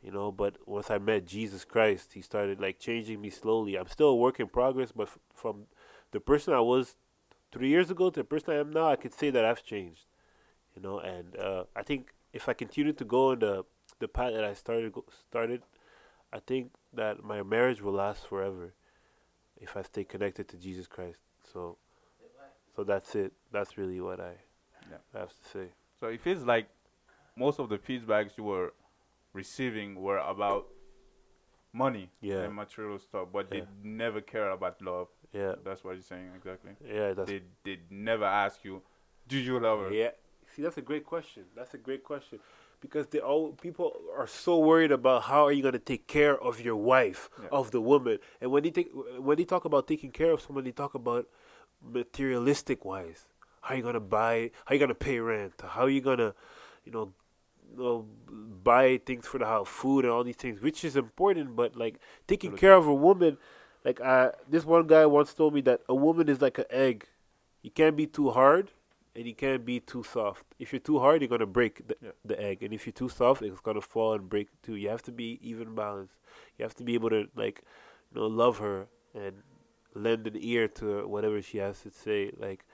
you 0.02 0.12
know, 0.12 0.30
but 0.30 0.56
once 0.66 0.90
I 0.90 0.98
met 0.98 1.26
Jesus 1.26 1.64
Christ, 1.64 2.12
he 2.12 2.20
started 2.20 2.60
like 2.60 2.78
changing 2.78 3.20
me 3.20 3.30
slowly. 3.30 3.76
I'm 3.76 3.88
still 3.88 4.08
a 4.10 4.16
work 4.16 4.38
in 4.38 4.46
progress, 4.48 4.92
but 4.92 5.08
f- 5.08 5.18
from 5.34 5.64
the 6.12 6.20
person 6.20 6.54
I 6.54 6.60
was 6.60 6.96
three 7.50 7.68
years 7.68 7.90
ago 7.90 8.10
to 8.10 8.20
the 8.20 8.24
person 8.24 8.52
I 8.52 8.58
am 8.58 8.72
now, 8.72 8.88
I 8.88 8.96
could 8.96 9.12
say 9.12 9.30
that 9.30 9.44
I've 9.44 9.64
changed. 9.64 10.06
You 10.76 10.82
know, 10.82 10.98
and 11.00 11.36
uh, 11.36 11.64
I 11.74 11.82
think 11.82 12.12
if 12.32 12.48
I 12.48 12.52
continue 12.52 12.92
to 12.92 13.04
go 13.04 13.32
in 13.32 13.40
the 13.40 13.64
the 13.98 14.08
path 14.08 14.32
that 14.32 14.44
I 14.44 14.52
started 14.52 14.92
started, 15.28 15.62
I 16.32 16.40
think 16.40 16.72
that 16.92 17.22
my 17.22 17.42
marriage 17.42 17.80
will 17.80 17.92
last 17.92 18.26
forever 18.26 18.74
if 19.60 19.76
I 19.76 19.82
stay 19.82 20.04
connected 20.04 20.48
to 20.48 20.56
Jesus 20.56 20.86
Christ. 20.86 21.20
So, 21.52 21.78
so 22.74 22.84
that's 22.84 23.14
it. 23.14 23.32
That's 23.52 23.78
really 23.78 24.00
what 24.00 24.20
I 24.20 24.34
Yeah. 24.90 24.98
have 25.14 25.30
to 25.30 25.48
say. 25.48 25.68
So 25.98 26.08
it 26.08 26.20
feels 26.20 26.42
like 26.44 26.68
most 27.36 27.58
of 27.58 27.68
the 27.68 27.78
feedbacks 27.78 28.36
you 28.36 28.44
were 28.44 28.74
receiving 29.32 29.94
were 30.00 30.18
about 30.18 30.66
money 31.72 32.10
Yeah. 32.20 32.42
and 32.44 32.54
material 32.54 32.98
stuff, 32.98 33.28
but 33.32 33.46
Yeah. 33.52 33.60
they 33.60 33.66
never 33.82 34.20
care 34.20 34.50
about 34.50 34.80
love. 34.82 35.08
Yeah, 35.32 35.54
That's 35.64 35.84
what 35.84 35.92
you're 35.94 36.02
saying 36.02 36.32
exactly. 36.34 36.76
yeah, 36.84 37.12
that's 37.12 37.30
They 37.30 37.42
they 37.64 37.80
never 37.90 38.24
ask 38.24 38.64
you, 38.64 38.82
do 39.26 39.36
you 39.38 39.58
love 39.60 39.80
her? 39.80 39.92
Yeah. 39.92 40.12
See, 40.54 40.62
that's 40.62 40.78
a 40.78 40.82
great 40.82 41.04
question. 41.04 41.44
That's 41.54 41.74
a 41.74 41.78
great 41.78 42.02
question. 42.04 42.40
Because 42.80 43.06
they 43.08 43.18
all 43.20 43.52
people 43.52 43.92
are 44.16 44.26
so 44.26 44.58
worried 44.58 44.92
about 44.92 45.22
how 45.22 45.44
are 45.46 45.52
you 45.52 45.62
going 45.62 45.72
to 45.72 45.78
take 45.78 46.06
care 46.06 46.38
of 46.40 46.60
your 46.60 46.76
wife, 46.76 47.30
Yeah. 47.42 47.48
of 47.50 47.70
the 47.70 47.80
woman. 47.80 48.18
And 48.40 48.50
when 48.50 48.62
they 48.62 48.70
take 48.70 48.90
when 49.18 49.36
they 49.38 49.44
talk 49.44 49.64
about 49.64 49.88
taking 49.88 50.10
care 50.10 50.30
of 50.30 50.40
someone, 50.40 50.64
they 50.64 50.72
talk 50.72 50.94
about 50.94 51.26
materialistic 51.82 52.84
wise. 52.84 53.26
How 53.60 53.74
are 53.74 53.76
you 53.76 53.82
going 53.82 53.94
to 53.94 54.00
buy, 54.00 54.50
how 54.64 54.72
are 54.72 54.74
you 54.74 54.78
going 54.78 54.88
to 54.90 54.94
pay 54.94 55.18
rent, 55.18 55.54
how 55.66 55.82
are 55.82 55.88
you 55.90 56.00
going 56.00 56.18
to, 56.18 56.34
you 56.84 56.92
know, 56.92 57.12
you 57.70 57.78
know, 57.82 58.06
buy 58.62 59.00
things 59.04 59.26
for 59.26 59.38
the 59.38 59.46
house, 59.46 59.68
food 59.68 60.04
and 60.04 60.12
all 60.12 60.22
these 60.22 60.36
things, 60.36 60.60
which 60.60 60.84
is 60.84 60.96
important, 60.96 61.56
but 61.56 61.76
like 61.76 61.98
taking 62.28 62.56
care 62.56 62.74
of 62.74 62.86
a 62.86 62.94
woman, 62.94 63.38
like 63.84 64.00
uh, 64.00 64.30
this 64.48 64.64
one 64.64 64.86
guy 64.86 65.04
once 65.06 65.34
told 65.34 65.52
me 65.54 65.60
that 65.62 65.80
a 65.88 65.94
woman 65.94 66.28
is 66.28 66.40
like 66.40 66.58
an 66.58 66.66
egg. 66.70 67.06
You 67.62 67.70
can't 67.70 67.96
be 67.96 68.06
too 68.06 68.30
hard 68.30 68.70
and 69.16 69.26
you 69.26 69.34
can't 69.34 69.64
be 69.64 69.80
too 69.80 70.04
soft. 70.04 70.44
If 70.58 70.72
you're 70.72 70.80
too 70.80 70.98
hard, 71.00 71.22
you're 71.22 71.28
gonna 71.28 71.46
break 71.46 71.88
the, 71.88 71.96
Yeah. 72.02 72.10
the 72.24 72.40
egg, 72.40 72.62
and 72.62 72.74
if 72.74 72.86
you're 72.86 72.92
too 72.92 73.08
soft, 73.08 73.42
it's 73.42 73.60
gonna 73.60 73.80
fall 73.80 74.12
and 74.14 74.28
break 74.28 74.48
too. 74.62 74.76
You 74.76 74.90
have 74.90 75.02
to 75.04 75.12
be 75.12 75.40
even 75.42 75.74
balanced. 75.74 76.16
You 76.58 76.64
have 76.64 76.74
to 76.76 76.84
be 76.84 76.94
able 76.94 77.10
to 77.10 77.28
like, 77.34 77.62
you 78.12 78.20
know, 78.20 78.26
love 78.26 78.58
her 78.58 78.88
and 79.14 79.42
lend 79.94 80.26
an 80.26 80.36
ear 80.38 80.68
to 80.68 81.08
whatever 81.08 81.40
she 81.42 81.58
has 81.58 81.80
to 81.82 81.90
say. 81.90 82.30
Like, 82.36 82.64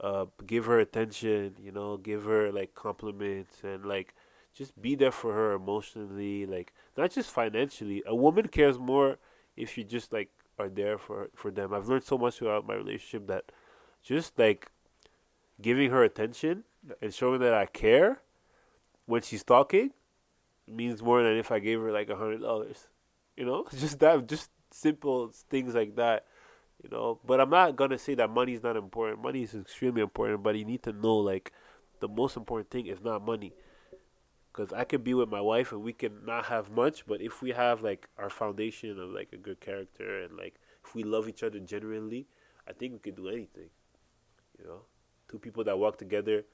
uh, 0.00 0.26
give 0.46 0.66
her 0.66 0.80
attention. 0.80 1.56
You 1.60 1.72
know, 1.72 1.96
give 1.96 2.24
her 2.24 2.50
like 2.50 2.74
compliments 2.74 3.62
and 3.62 3.86
like 3.86 4.14
just 4.52 4.80
be 4.82 4.94
there 4.96 5.12
for 5.12 5.32
her 5.34 5.52
emotionally. 5.52 6.46
Like, 6.46 6.72
not 6.96 7.12
just 7.12 7.30
financially. 7.30 8.02
A 8.06 8.14
woman 8.14 8.48
cares 8.48 8.78
more 8.78 9.18
if 9.56 9.78
you 9.78 9.84
just 9.84 10.12
like 10.12 10.30
are 10.58 10.68
there 10.68 10.98
for 10.98 11.30
for 11.34 11.50
them. 11.52 11.72
I've 11.72 11.88
learned 11.88 12.04
so 12.04 12.18
much 12.18 12.38
throughout 12.38 12.66
my 12.66 12.74
relationship 12.74 13.28
that 13.28 13.52
just 14.02 14.36
like 14.38 14.71
giving 15.60 15.90
her 15.90 16.02
attention 16.02 16.64
and 17.00 17.12
showing 17.12 17.40
that 17.40 17.54
I 17.54 17.66
care 17.66 18.20
when 19.06 19.22
she's 19.22 19.44
talking 19.44 19.90
means 20.66 21.02
more 21.02 21.22
than 21.22 21.36
if 21.36 21.50
I 21.50 21.58
gave 21.58 21.80
her 21.80 21.92
like 21.92 22.08
a 22.08 22.16
hundred 22.16 22.40
dollars. 22.40 22.88
You 23.36 23.44
know, 23.44 23.66
just 23.78 23.98
that, 24.00 24.26
just 24.26 24.50
simple 24.70 25.32
things 25.50 25.74
like 25.74 25.96
that. 25.96 26.26
You 26.82 26.90
know, 26.90 27.20
but 27.24 27.40
I'm 27.40 27.50
not 27.50 27.76
gonna 27.76 27.98
say 27.98 28.14
that 28.16 28.30
money 28.30 28.54
is 28.54 28.62
not 28.62 28.76
important. 28.76 29.22
Money 29.22 29.42
is 29.42 29.54
extremely 29.54 30.02
important, 30.02 30.42
but 30.42 30.56
you 30.56 30.64
need 30.64 30.82
to 30.84 30.92
know 30.92 31.16
like 31.16 31.52
the 32.00 32.08
most 32.08 32.36
important 32.36 32.70
thing 32.70 32.86
is 32.86 33.00
not 33.00 33.24
money. 33.24 33.52
Cause 34.52 34.70
I 34.70 34.84
could 34.84 35.02
be 35.02 35.14
with 35.14 35.30
my 35.30 35.40
wife 35.40 35.72
and 35.72 35.82
we 35.82 35.94
can 35.94 36.26
not 36.26 36.46
have 36.46 36.70
much, 36.70 37.06
but 37.06 37.22
if 37.22 37.40
we 37.40 37.52
have 37.52 37.80
like 37.80 38.08
our 38.18 38.28
foundation 38.28 39.00
of 39.00 39.08
like 39.10 39.32
a 39.32 39.38
good 39.38 39.60
character 39.60 40.20
and 40.22 40.36
like 40.36 40.56
if 40.84 40.94
we 40.94 41.04
love 41.04 41.26
each 41.26 41.42
other 41.42 41.58
genuinely, 41.58 42.26
I 42.68 42.72
think 42.72 42.92
we 42.92 42.98
could 42.98 43.16
do 43.16 43.28
anything. 43.28 43.70
You 44.58 44.66
know, 44.66 44.80
two 45.32 45.38
people 45.38 45.64
that 45.64 45.76
walk 45.78 45.98
together, 45.98 46.44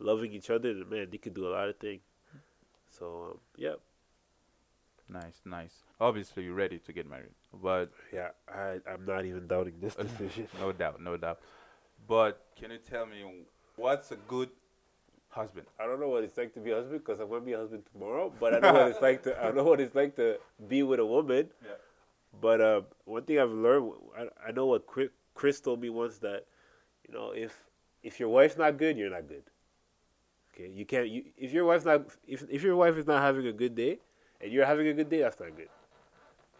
loving 0.00 0.32
each 0.32 0.50
other, 0.50 0.74
man, 0.90 1.08
they 1.12 1.18
could 1.18 1.34
do 1.34 1.46
a 1.46 1.52
lot 1.56 1.68
of 1.68 1.76
things. 1.76 2.02
So 2.90 3.28
um, 3.32 3.38
yeah, 3.56 3.74
Nice, 5.08 5.42
nice. 5.44 5.82
Obviously, 6.00 6.44
you're 6.44 6.54
ready 6.54 6.78
to 6.78 6.92
get 6.92 7.08
married, 7.08 7.34
but 7.62 7.90
yeah, 8.12 8.28
I 8.48 8.80
I'm 8.90 9.04
not 9.06 9.26
even 9.26 9.46
doubting 9.46 9.74
this 9.80 9.94
decision. 10.06 10.48
no 10.58 10.72
doubt, 10.72 11.00
no 11.00 11.16
doubt. 11.18 11.40
But 12.08 12.40
can 12.58 12.70
you 12.70 12.78
tell 12.78 13.04
me 13.04 13.44
what's 13.76 14.10
a 14.12 14.16
good 14.16 14.48
husband? 15.28 15.66
I 15.78 15.84
don't 15.84 16.00
know 16.00 16.08
what 16.08 16.24
it's 16.24 16.38
like 16.38 16.54
to 16.54 16.60
be 16.60 16.70
a 16.70 16.76
husband 16.76 17.00
because 17.04 17.20
I'm 17.20 17.28
gonna 17.28 17.42
be 17.42 17.52
a 17.52 17.58
husband 17.58 17.82
tomorrow. 17.92 18.32
But 18.40 18.54
I 18.54 18.58
know 18.60 18.72
what 18.72 18.88
it's 18.88 19.02
like 19.02 19.22
to 19.24 19.38
I 19.38 19.50
know 19.52 19.64
what 19.64 19.80
it's 19.80 19.94
like 19.94 20.16
to 20.16 20.38
be 20.68 20.82
with 20.82 21.00
a 21.00 21.06
woman. 21.06 21.50
Yeah. 21.62 21.76
But 22.40 22.60
uh, 22.60 22.80
one 23.04 23.22
thing 23.22 23.38
I've 23.38 23.52
learned, 23.52 23.92
I, 24.18 24.48
I 24.48 24.50
know 24.50 24.66
what 24.66 24.86
Chris 25.34 25.60
told 25.60 25.80
me 25.80 25.88
once 25.88 26.18
that, 26.18 26.46
you 27.06 27.14
know, 27.14 27.30
if 27.30 27.56
if 28.04 28.20
your 28.20 28.28
wife's 28.28 28.56
not 28.56 28.76
good, 28.76 28.96
you're 28.96 29.10
not 29.10 29.26
good. 29.26 29.42
Okay, 30.54 30.68
you 30.68 30.84
can't. 30.86 31.08
You, 31.08 31.24
if 31.36 31.50
your 31.52 31.64
wife's 31.64 31.84
not 31.84 32.02
if 32.28 32.44
if 32.48 32.62
your 32.62 32.76
wife 32.76 32.96
is 32.96 33.06
not 33.06 33.20
having 33.22 33.46
a 33.48 33.52
good 33.52 33.74
day, 33.74 33.98
and 34.40 34.52
you're 34.52 34.66
having 34.66 34.86
a 34.86 34.92
good 34.92 35.08
day, 35.08 35.20
that's 35.22 35.40
not 35.40 35.56
good. 35.56 35.68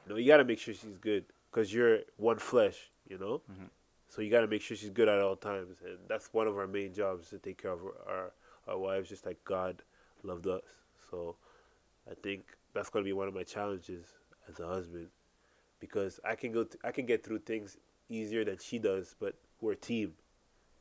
You 0.07 0.11
know, 0.13 0.17
you 0.17 0.27
gotta 0.27 0.45
make 0.45 0.59
sure 0.59 0.75
she's 0.75 0.97
good 1.01 1.25
because 1.51 1.73
you're 1.73 2.01
one 2.17 2.39
flesh. 2.39 2.91
You 3.09 3.19
know, 3.19 3.43
Mhm. 3.53 3.69
so 4.09 4.23
you 4.23 4.31
gotta 4.31 4.47
make 4.49 4.63
sure 4.63 4.77
she's 4.77 4.91
good 4.91 5.09
at 5.09 5.21
all 5.21 5.37
times, 5.37 5.77
and 5.85 5.99
that's 6.09 6.33
one 6.33 6.47
of 6.49 6.57
our 6.57 6.67
main 6.67 6.93
jobs 6.95 7.29
to 7.31 7.39
take 7.39 7.59
care 7.63 7.71
of 7.73 7.81
our 8.07 8.33
our 8.67 8.79
wives, 8.79 9.09
just 9.11 9.27
like 9.27 9.45
God 9.45 9.83
loved 10.23 10.47
us. 10.47 10.65
So, 11.11 11.37
I 12.11 12.15
think 12.15 12.57
that's 12.73 12.89
gonna 12.91 13.05
be 13.05 13.13
one 13.13 13.29
of 13.29 13.35
my 13.35 13.45
challenges 13.45 14.07
as 14.49 14.59
a 14.59 14.67
husband 14.67 15.11
because 15.81 16.19
I 16.25 16.35
can 16.35 16.51
go, 16.51 16.65
th- 16.65 16.81
I 16.83 16.91
can 16.91 17.05
get 17.07 17.23
through 17.23 17.41
things 17.41 17.77
easier 18.09 18.43
than 18.45 18.57
she 18.59 18.79
does. 18.79 19.15
But 19.21 19.35
we're 19.61 19.73
a 19.73 19.77
team. 19.77 20.17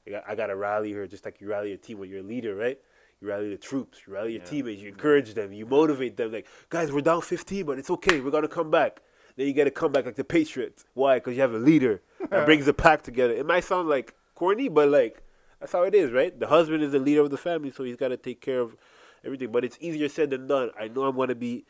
I, 0.07 0.10
got, 0.10 0.38
gotta 0.38 0.55
rally 0.55 0.91
her 0.93 1.07
just 1.07 1.25
like 1.25 1.39
you 1.41 1.48
rally 1.50 1.74
a 1.74 1.77
team 1.77 1.98
when 2.00 2.10
you're 2.10 2.19
a 2.19 2.24
leader, 2.24 2.55
right? 2.55 2.79
You 3.22 3.27
rally 3.29 3.50
the 3.50 3.57
troops, 3.57 4.00
you 4.05 4.13
rally 4.13 4.33
your 4.33 4.41
Yeah. 4.41 4.50
teammates, 4.50 4.81
you 4.81 4.89
encourage 4.89 5.33
them, 5.33 5.53
you 5.53 5.65
motivate 5.65 6.17
them. 6.17 6.31
Like, 6.31 6.48
guys, 6.69 6.91
we're 6.91 7.01
down 7.01 7.22
15, 7.22 7.65
but 7.65 7.79
it's 7.79 7.89
okay. 7.89 8.19
We're 8.19 8.31
gonna 8.31 8.48
come 8.48 8.69
back. 8.69 9.01
Then 9.36 9.48
you 9.48 9.53
gotta 9.53 9.72
come 9.72 9.91
back 9.91 10.05
like 10.05 10.15
the 10.15 10.24
Patriots. 10.24 10.86
Why? 10.93 11.15
Because 11.17 11.36
you 11.36 11.41
have 11.41 11.53
a 11.53 11.57
leader 11.60 12.01
that 12.29 12.45
brings 12.45 12.65
the 12.65 12.74
pack 12.74 13.01
together. 13.01 13.33
It 13.33 13.45
might 13.45 13.63
sound 13.63 13.88
like 13.88 14.13
corny, 14.36 14.67
but 14.67 14.89
like 14.89 15.24
that's 15.60 15.72
how 15.72 15.83
it 15.83 15.95
is, 15.95 16.12
right? 16.12 16.38
The 16.38 16.48
husband 16.48 16.83
is 16.83 16.91
the 16.91 17.00
leader 17.00 17.22
of 17.22 17.29
the 17.31 17.38
family, 17.38 17.72
so 17.72 17.83
he's 17.83 17.95
gotta 17.95 18.17
take 18.17 18.41
care 18.41 18.60
of 18.60 18.75
everything. 19.24 19.51
But 19.51 19.63
it's 19.63 19.77
easier 19.79 20.10
said 20.10 20.29
than 20.29 20.48
done. 20.48 20.72
I 20.77 20.89
know 20.89 21.03
I'm 21.03 21.15
gonna 21.15 21.36
be 21.36 21.65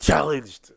challenged. 0.00 0.72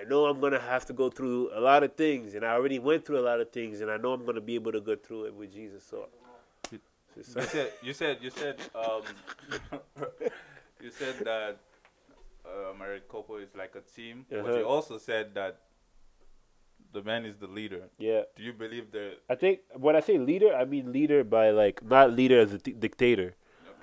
I 0.00 0.04
know 0.08 0.26
I'm 0.26 0.40
gonna 0.40 0.60
have 0.60 0.86
to 0.86 0.92
go 0.92 1.10
through 1.10 1.50
a 1.54 1.60
lot 1.60 1.82
of 1.82 1.94
things, 1.94 2.34
and 2.34 2.44
I 2.44 2.52
already 2.52 2.78
went 2.78 3.04
through 3.04 3.18
a 3.18 3.26
lot 3.30 3.40
of 3.40 3.50
things, 3.50 3.80
and 3.80 3.90
I 3.90 3.96
know 3.96 4.12
I'm 4.12 4.24
gonna 4.24 4.40
be 4.40 4.54
able 4.54 4.72
to 4.72 4.80
go 4.80 4.96
through 4.96 5.24
it 5.26 5.34
with 5.34 5.52
Jesus. 5.52 5.84
So, 5.84 6.08
You 7.16 7.42
said, 7.42 7.72
you 7.82 7.92
said, 7.92 8.18
you 8.22 8.30
said, 8.30 8.56
um, 8.74 9.02
you 10.80 10.90
said 10.90 11.16
that 11.24 11.58
uh, 12.46 12.72
married 12.78 13.08
couple 13.08 13.36
is 13.36 13.50
like 13.56 13.74
a 13.76 13.80
team, 13.82 14.24
but 14.30 14.38
Uh-huh. 14.38 14.58
you 14.58 14.64
also 14.66 14.96
said 14.96 15.34
that 15.34 15.60
the 16.92 17.02
man 17.02 17.26
is 17.26 17.36
the 17.36 17.46
leader. 17.46 17.82
yeah, 17.98 18.22
Do 18.36 18.42
you 18.42 18.52
believe 18.52 18.90
that? 18.92 19.18
I 19.28 19.34
think 19.34 19.60
when 19.74 19.94
I 19.96 20.00
say 20.00 20.16
leader, 20.18 20.54
I 20.54 20.64
mean 20.64 20.92
leader 20.92 21.22
by 21.24 21.50
like 21.50 21.82
not 21.84 22.12
leader 22.12 22.40
as 22.40 22.52
a 22.54 22.58
t- 22.58 22.72
dictator. 22.72 23.34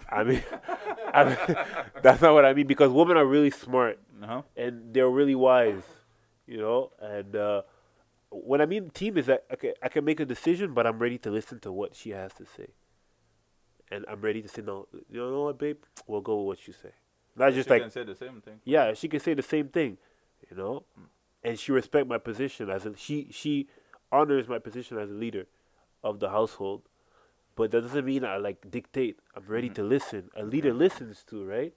I 0.10 0.24
mean, 0.24 0.44
I 1.14 1.24
mean, 1.26 1.38
that's 2.02 2.22
not 2.22 2.34
what 2.34 2.44
I 2.46 2.54
mean 2.54 2.66
because 2.68 2.92
women 2.92 3.18
are 3.18 3.26
really 3.26 3.52
smart 3.52 4.00
Uh-huh. 4.24 4.42
and 4.56 4.94
they're 4.94 5.10
really 5.10 5.36
wise, 5.36 5.84
you 6.48 6.58
know. 6.58 6.92
And 7.00 7.36
uh, 7.36 7.62
what 8.30 8.62
I 8.62 8.66
mean 8.66 8.90
team 8.90 9.18
is 9.18 9.26
that 9.28 9.46
okay, 9.54 9.74
I 9.84 9.90
can 9.90 10.04
make 10.06 10.20
a 10.20 10.26
decision, 10.26 10.74
but 10.74 10.88
I'm 10.88 11.00
ready 11.00 11.18
to 11.20 11.30
listen 11.32 11.60
to 11.62 11.72
what 11.72 11.96
she 11.96 12.12
has 12.12 12.34
to 12.36 12.46
say, 12.46 12.70
and 13.92 14.06
I'm 14.10 14.22
ready 14.22 14.42
to 14.42 14.48
say 14.48 14.62
no. 14.62 14.88
You 15.10 15.20
know 15.30 15.44
what, 15.44 15.58
babe? 15.60 15.78
We'll 16.08 16.22
go 16.22 16.38
with 16.42 16.48
what 16.60 16.68
you 16.68 16.74
say. 16.74 16.92
Not 17.36 17.54
just 17.54 17.68
She 17.68 17.74
like 17.74 17.82
can 17.84 17.92
say 17.92 18.04
the 18.04 18.16
same 18.16 18.42
thing. 18.42 18.60
yeah, 18.66 18.94
she 18.94 19.08
can 19.08 19.20
say 19.20 19.34
the 19.34 19.44
same 19.44 19.68
thing, 19.70 19.98
you 20.50 20.58
know, 20.58 20.84
and 21.44 21.60
she 21.60 21.72
respect 21.72 22.08
my 22.08 22.18
position 22.18 22.70
as 22.70 22.86
a 22.86 22.96
she 22.98 23.28
she 23.32 23.68
honors 24.12 24.48
my 24.48 24.60
position 24.60 24.98
as 24.98 25.10
a 25.10 25.14
leader 25.14 25.46
of 26.04 26.20
the 26.20 26.30
household, 26.30 26.82
but 27.56 27.72
that 27.72 27.82
doesn't 27.82 28.06
mean 28.06 28.24
I 28.26 28.38
like 28.38 28.70
dictate. 28.72 29.20
I'm 29.36 29.46
ready 29.48 29.70
Mhm. 29.70 29.76
to 29.76 29.84
listen. 29.84 30.30
A 30.36 30.44
leader 30.44 30.74
listens 30.74 31.24
to 31.26 31.44
right. 31.46 31.74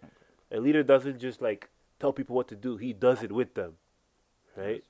A 0.50 0.58
leader 0.60 0.82
doesn't 0.82 1.18
just 1.18 1.40
like 1.42 1.68
tell 1.98 2.12
people 2.12 2.34
what 2.36 2.48
to 2.48 2.56
do. 2.56 2.76
He 2.76 2.92
does 2.92 3.22
it 3.22 3.30
with 3.32 3.54
them, 3.54 3.76
right? 4.56 4.82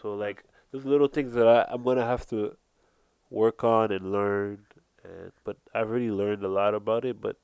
So 0.00 0.14
like 0.14 0.44
those 0.72 0.84
little 0.84 1.08
things 1.08 1.34
that 1.34 1.46
I, 1.48 1.66
I'm 1.72 1.82
gonna 1.82 2.06
have 2.06 2.26
to 2.28 2.56
work 3.30 3.64
on 3.64 3.92
and 3.92 4.12
learn, 4.12 4.60
and 5.04 5.32
but 5.44 5.56
I've 5.74 5.88
already 5.88 6.10
learned 6.10 6.44
a 6.44 6.48
lot 6.48 6.74
about 6.74 7.04
it. 7.04 7.20
But 7.20 7.36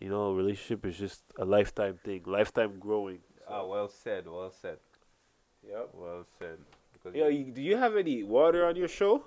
you 0.00 0.08
know, 0.08 0.30
a 0.30 0.34
relationship 0.34 0.84
is 0.86 0.98
just 0.98 1.22
a 1.38 1.44
lifetime 1.44 1.98
thing, 2.04 2.22
lifetime 2.26 2.78
growing. 2.78 3.20
Ah, 3.48 3.64
well 3.64 3.88
said, 3.88 4.26
well 4.26 4.50
said, 4.50 4.78
Yep. 5.66 5.90
well 5.94 6.24
said. 6.38 6.58
Because 6.92 7.14
Yo, 7.14 7.28
you, 7.28 7.44
do 7.52 7.62
you 7.62 7.76
have 7.76 7.96
any 7.96 8.22
water 8.22 8.66
on 8.66 8.76
your 8.76 8.88
show? 8.88 9.24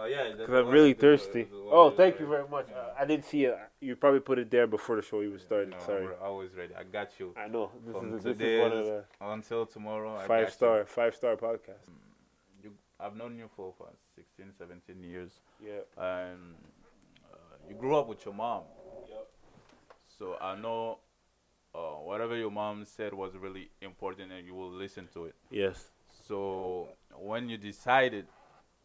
Uh, 0.00 0.04
yeah, 0.06 0.30
Because 0.36 0.54
I'm 0.54 0.68
really 0.68 0.92
thirsty. 0.94 1.42
there's 1.44 1.48
Oh, 1.70 1.86
of- 1.88 1.96
thank 1.96 2.18
you 2.20 2.26
very 2.26 2.48
much. 2.48 2.66
Uh, 2.70 2.92
I 2.98 3.04
didn't 3.04 3.24
see 3.26 3.44
it. 3.44 3.56
You 3.80 3.96
probably 3.96 4.20
put 4.20 4.38
it 4.38 4.50
there 4.50 4.66
before 4.66 4.96
the 4.96 5.02
show 5.02 5.22
even 5.22 5.38
started. 5.38 5.70
No, 5.70 5.78
Sorry. 5.80 6.04
we're 6.04 6.18
always 6.18 6.50
ready. 6.56 6.74
I 6.74 6.82
got 6.84 7.10
you. 7.18 7.34
I 7.36 7.48
know. 7.48 7.70
This 7.84 7.94
From 7.94 8.14
is, 8.16 8.22
this 8.24 8.38
is 8.40 8.60
one 8.60 8.72
of 8.72 8.84
the 8.86 9.04
Until 9.20 9.66
tomorrow, 9.66 10.16
I 10.16 10.26
five 10.26 10.46
got 10.46 10.52
star 10.52 10.84
five 10.86 11.14
star 11.14 11.36
podcast. 11.36 11.84
You. 11.88 12.70
you. 12.70 12.70
I've 13.00 13.16
known 13.16 13.36
you 13.38 13.48
for, 13.56 13.72
for 13.78 13.88
16, 14.16 14.46
17 14.58 15.02
years. 15.02 15.32
Yeah. 15.64 15.80
and 15.98 16.54
uh, 17.32 17.36
you 17.68 17.74
grew 17.74 17.96
up 17.96 18.08
with 18.08 18.24
your 18.24 18.34
mom. 18.34 18.62
Yep. 19.08 19.26
So 20.18 20.36
I 20.40 20.54
know 20.56 20.98
uh, 21.74 21.78
whatever 22.08 22.36
your 22.36 22.50
mom 22.50 22.84
said 22.84 23.12
was 23.14 23.32
really 23.36 23.70
important, 23.82 24.32
and 24.32 24.46
you 24.46 24.54
will 24.54 24.70
listen 24.70 25.08
to 25.14 25.24
it. 25.26 25.34
Yes. 25.50 25.86
So 26.28 26.88
when 27.18 27.48
you 27.48 27.56
decided 27.58 28.26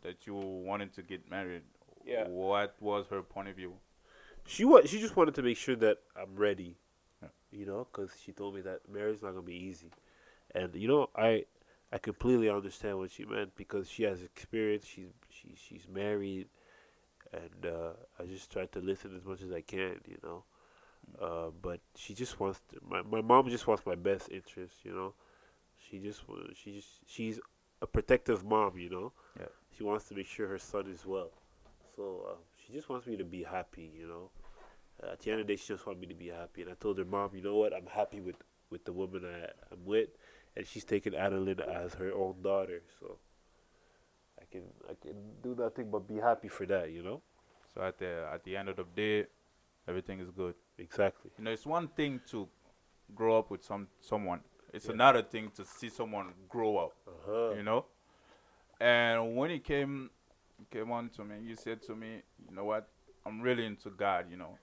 that 0.04 0.26
you 0.28 0.34
wanted 0.36 0.94
to 0.94 1.04
get 1.04 1.30
married, 1.30 1.64
Yeah. 2.06 2.28
what 2.28 2.76
was 2.82 3.08
her 3.08 3.22
point 3.22 3.50
of 3.50 3.56
view? 3.56 3.74
She 4.46 4.66
wa- 4.66 4.84
She 4.86 5.00
just 5.00 5.16
wanted 5.16 5.36
to 5.36 5.42
make 5.44 5.58
sure 5.58 5.76
that 5.78 6.00
I'm 6.16 6.36
ready. 6.36 6.78
Yeah. 7.22 7.30
You 7.52 7.66
know, 7.66 7.86
because 7.92 8.12
she 8.24 8.32
told 8.32 8.56
me 8.56 8.62
that 8.62 8.88
marriage 8.90 9.18
is 9.18 9.22
not 9.22 9.32
gonna 9.32 9.42
be 9.42 9.56
easy, 9.56 9.92
and 10.56 10.74
you 10.76 10.88
know, 10.88 11.10
I 11.16 11.46
I 11.92 11.98
completely 11.98 12.50
understand 12.50 12.98
what 13.00 13.12
she 13.12 13.26
meant 13.26 13.56
because 13.56 13.90
she 13.90 14.04
has 14.04 14.22
experience. 14.24 14.86
She's 14.86 15.12
she 15.30 15.56
she's 15.56 15.88
married, 15.88 16.48
and 17.34 17.66
uh, 17.66 17.94
I 18.20 18.26
just 18.26 18.52
try 18.52 18.66
to 18.68 18.80
listen 18.80 19.16
as 19.16 19.26
much 19.26 19.42
as 19.42 19.52
I 19.52 19.62
can. 19.62 20.00
You 20.08 20.18
know, 20.24 20.44
uh, 21.22 21.50
but 21.62 21.80
she 21.96 22.14
just 22.14 22.40
wants 22.40 22.62
to, 22.72 22.80
my 22.88 23.02
my 23.02 23.22
mom 23.22 23.50
just 23.50 23.68
wants 23.68 23.86
my 23.86 23.96
best 23.96 24.30
interest. 24.32 24.76
You 24.84 24.94
know, 24.94 25.14
she 25.90 26.00
just 26.00 26.22
she 26.56 26.76
just 26.76 26.90
she's 27.08 27.40
a 27.82 27.88
protective 27.88 28.44
mom. 28.44 28.78
You 28.78 28.90
know, 28.90 29.14
Yeah. 29.29 29.29
She 29.80 29.86
wants 29.86 30.06
to 30.10 30.14
make 30.14 30.28
sure 30.28 30.48
her 30.48 30.60
son 30.60 30.88
is 30.92 31.06
well. 31.06 31.32
So 31.96 32.26
uh, 32.30 32.36
she 32.58 32.74
just 32.74 32.90
wants 32.90 33.08
me 33.08 33.16
to 33.16 33.24
be 33.24 33.44
happy. 33.44 33.90
You 33.98 34.08
know. 34.08 34.30
Uh, 35.02 35.14
at 35.14 35.22
the 35.22 35.32
end 35.32 35.40
of 35.40 35.48
the 35.48 35.54
day, 35.54 35.58
she 35.58 35.68
just 35.70 35.88
wanted 35.88 36.02
me 36.02 36.08
to 36.08 36.14
be 36.14 36.28
happy, 36.28 36.62
and 36.62 36.70
I 36.70 36.74
told 36.74 36.98
her, 36.98 37.06
"Mom, 37.06 37.30
you 37.34 37.42
know 37.42 37.56
what? 37.56 37.74
I'm 37.74 37.88
happy 37.88 38.20
with 38.20 38.36
with 38.70 38.84
the 38.84 38.92
woman 38.92 39.24
I, 39.26 39.46
I'm 39.72 39.86
with, 39.86 40.10
and 40.58 40.68
she's 40.68 40.84
taking 40.84 41.16
Adeline 41.16 41.62
as 41.62 41.94
her 41.94 42.12
own 42.14 42.42
daughter. 42.42 42.82
So 43.00 43.18
I 44.42 44.44
can 44.52 44.64
I 44.90 44.96
can 45.02 45.16
do 45.42 45.56
nothing 45.58 45.90
but 45.90 46.06
be 46.08 46.16
happy 46.16 46.50
for 46.50 46.66
that, 46.66 46.92
you 46.92 47.02
know." 47.02 47.22
So 47.74 47.82
at 47.82 47.98
the 47.98 48.28
at 48.34 48.44
the 48.44 48.58
end 48.58 48.68
of 48.68 48.76
the 48.76 48.86
day, 48.94 49.28
everything 49.88 50.20
is 50.20 50.30
good. 50.30 50.56
Exactly. 50.78 51.32
You 51.38 51.46
know, 51.46 51.52
it's 51.52 51.66
one 51.66 51.88
thing 51.88 52.20
to 52.32 52.50
grow 53.16 53.40
up 53.40 53.50
with 53.50 53.64
some 53.64 53.88
someone. 54.02 54.42
It's 54.74 54.88
Yeah. 54.88 54.94
another 54.94 55.24
thing 55.24 55.50
to 55.56 55.64
see 55.66 55.90
someone 55.90 56.34
grow 56.50 56.78
up. 56.78 56.92
Uh-huh. 57.08 57.56
You 57.56 57.64
know. 57.64 57.86
And 58.80 59.36
when 59.36 59.50
he 59.50 59.60
came 59.60 60.10
came 60.72 60.92
on 60.92 61.10
to 61.10 61.24
me, 61.24 61.36
he 61.48 61.56
said 61.56 61.82
to 61.84 61.96
me, 61.96 62.22
"You 62.50 62.56
know 62.56 62.66
what? 62.66 62.88
I'm 63.26 63.42
really 63.42 63.66
into 63.66 63.90
God. 63.90 64.26
You 64.32 64.38
know." 64.38 64.58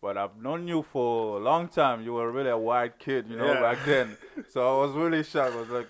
But 0.00 0.18
I've 0.18 0.36
known 0.36 0.66
you 0.66 0.82
for 0.82 1.38
a 1.38 1.40
long 1.40 1.68
time. 1.68 2.02
You 2.02 2.14
were 2.14 2.32
really 2.32 2.50
a 2.50 2.58
white 2.58 2.98
kid, 2.98 3.28
you 3.28 3.36
know, 3.36 3.52
Yeah. 3.52 3.60
back 3.60 3.78
then. 3.84 4.16
So 4.48 4.60
I 4.82 4.86
was 4.86 4.96
really 4.96 5.22
shocked. 5.22 5.54
I 5.54 5.60
was 5.60 5.68
like, 5.70 5.88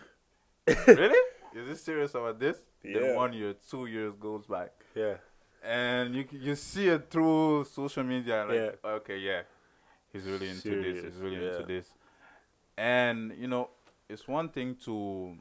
"Really? 0.87 1.19
Is 1.55 1.67
this 1.69 1.83
serious 1.83 2.15
about 2.15 2.39
this?" 2.39 2.59
Yeah. 2.83 2.99
Then 3.01 3.17
one 3.17 3.33
year, 3.33 3.55
two 3.71 3.87
years 3.87 4.13
goes 4.17 4.45
by 4.47 4.69
Yeah. 4.95 5.15
and 5.63 6.15
you 6.17 6.27
you 6.33 6.55
see 6.57 6.89
it 6.89 7.09
through 7.11 7.65
social 7.65 8.03
media 8.03 8.45
like 8.45 8.57
Yeah. 8.85 8.91
okay 8.99 9.19
yeah 9.19 9.43
he's 10.13 10.25
really 10.27 10.49
into 10.51 10.71
this 10.83 11.05
he's 11.05 11.21
really 11.23 11.41
yeah. 11.41 11.51
into 11.53 11.63
this 11.63 11.87
and 12.77 13.33
you 13.39 13.47
know 13.47 13.71
it's 14.09 14.27
one 14.27 14.49
thing 14.49 14.75
to 14.87 15.37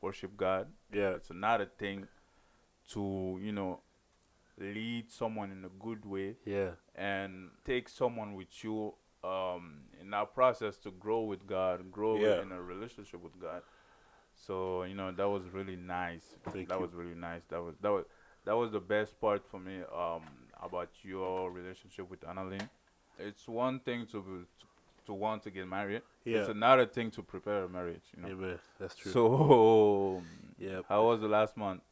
worship 0.00 0.36
god 0.36 0.66
Yeah. 0.92 1.10
it's 1.10 1.30
another 1.30 1.66
thing 1.78 2.06
to 2.92 3.38
you 3.42 3.52
know 3.52 3.80
lead 4.58 5.10
someone 5.10 5.50
in 5.50 5.64
a 5.64 5.68
good 5.84 6.04
way 6.04 6.36
Yeah. 6.44 6.72
and 6.94 7.50
take 7.64 7.88
someone 7.88 8.34
with 8.34 8.62
you 8.62 8.94
um 9.24 9.82
in 10.00 10.10
that 10.10 10.34
process 10.34 10.76
to 10.78 10.90
grow 10.90 11.22
with 11.22 11.46
god 11.46 11.90
grow 11.90 12.16
Yeah. 12.18 12.42
in 12.42 12.52
a 12.52 12.60
relationship 12.60 13.22
with 13.22 13.40
god 13.40 13.62
so 14.34 14.82
you 14.84 14.94
know 14.94 15.12
that 15.12 15.28
was 15.28 15.44
really 15.52 15.76
nice 15.76 16.34
Thank 16.50 16.68
that 16.68 16.78
you. 16.78 16.84
was 16.86 16.92
really 16.94 17.14
nice 17.14 17.42
that 17.48 17.62
was 17.62 17.74
that 17.80 17.90
was 17.92 18.04
that 18.44 18.56
was 18.56 18.72
the 18.72 18.80
best 18.80 19.20
part 19.20 19.46
for 19.46 19.60
me 19.60 19.80
um 19.94 20.22
about 20.62 20.90
your 21.02 21.50
relationship 21.50 22.08
with 22.08 22.20
Annalyn. 22.20 22.68
It's 23.18 23.48
one 23.48 23.80
thing 23.80 24.06
to 24.12 24.22
be, 24.22 24.30
to, 24.60 24.66
to 25.06 25.12
want 25.12 25.42
to 25.42 25.50
get 25.50 25.66
married. 25.66 26.02
Yeah. 26.24 26.38
It's 26.38 26.48
another 26.50 26.86
thing 26.86 27.10
to 27.12 27.22
prepare 27.22 27.64
a 27.64 27.68
marriage, 27.68 28.04
you 28.16 28.22
know. 28.22 28.28
Amen. 28.28 28.58
That's 28.78 28.94
true. 28.94 29.10
So 29.10 30.22
yeah. 30.58 30.80
how 30.88 31.06
was 31.06 31.20
the 31.20 31.28
last 31.28 31.56
month? 31.56 31.82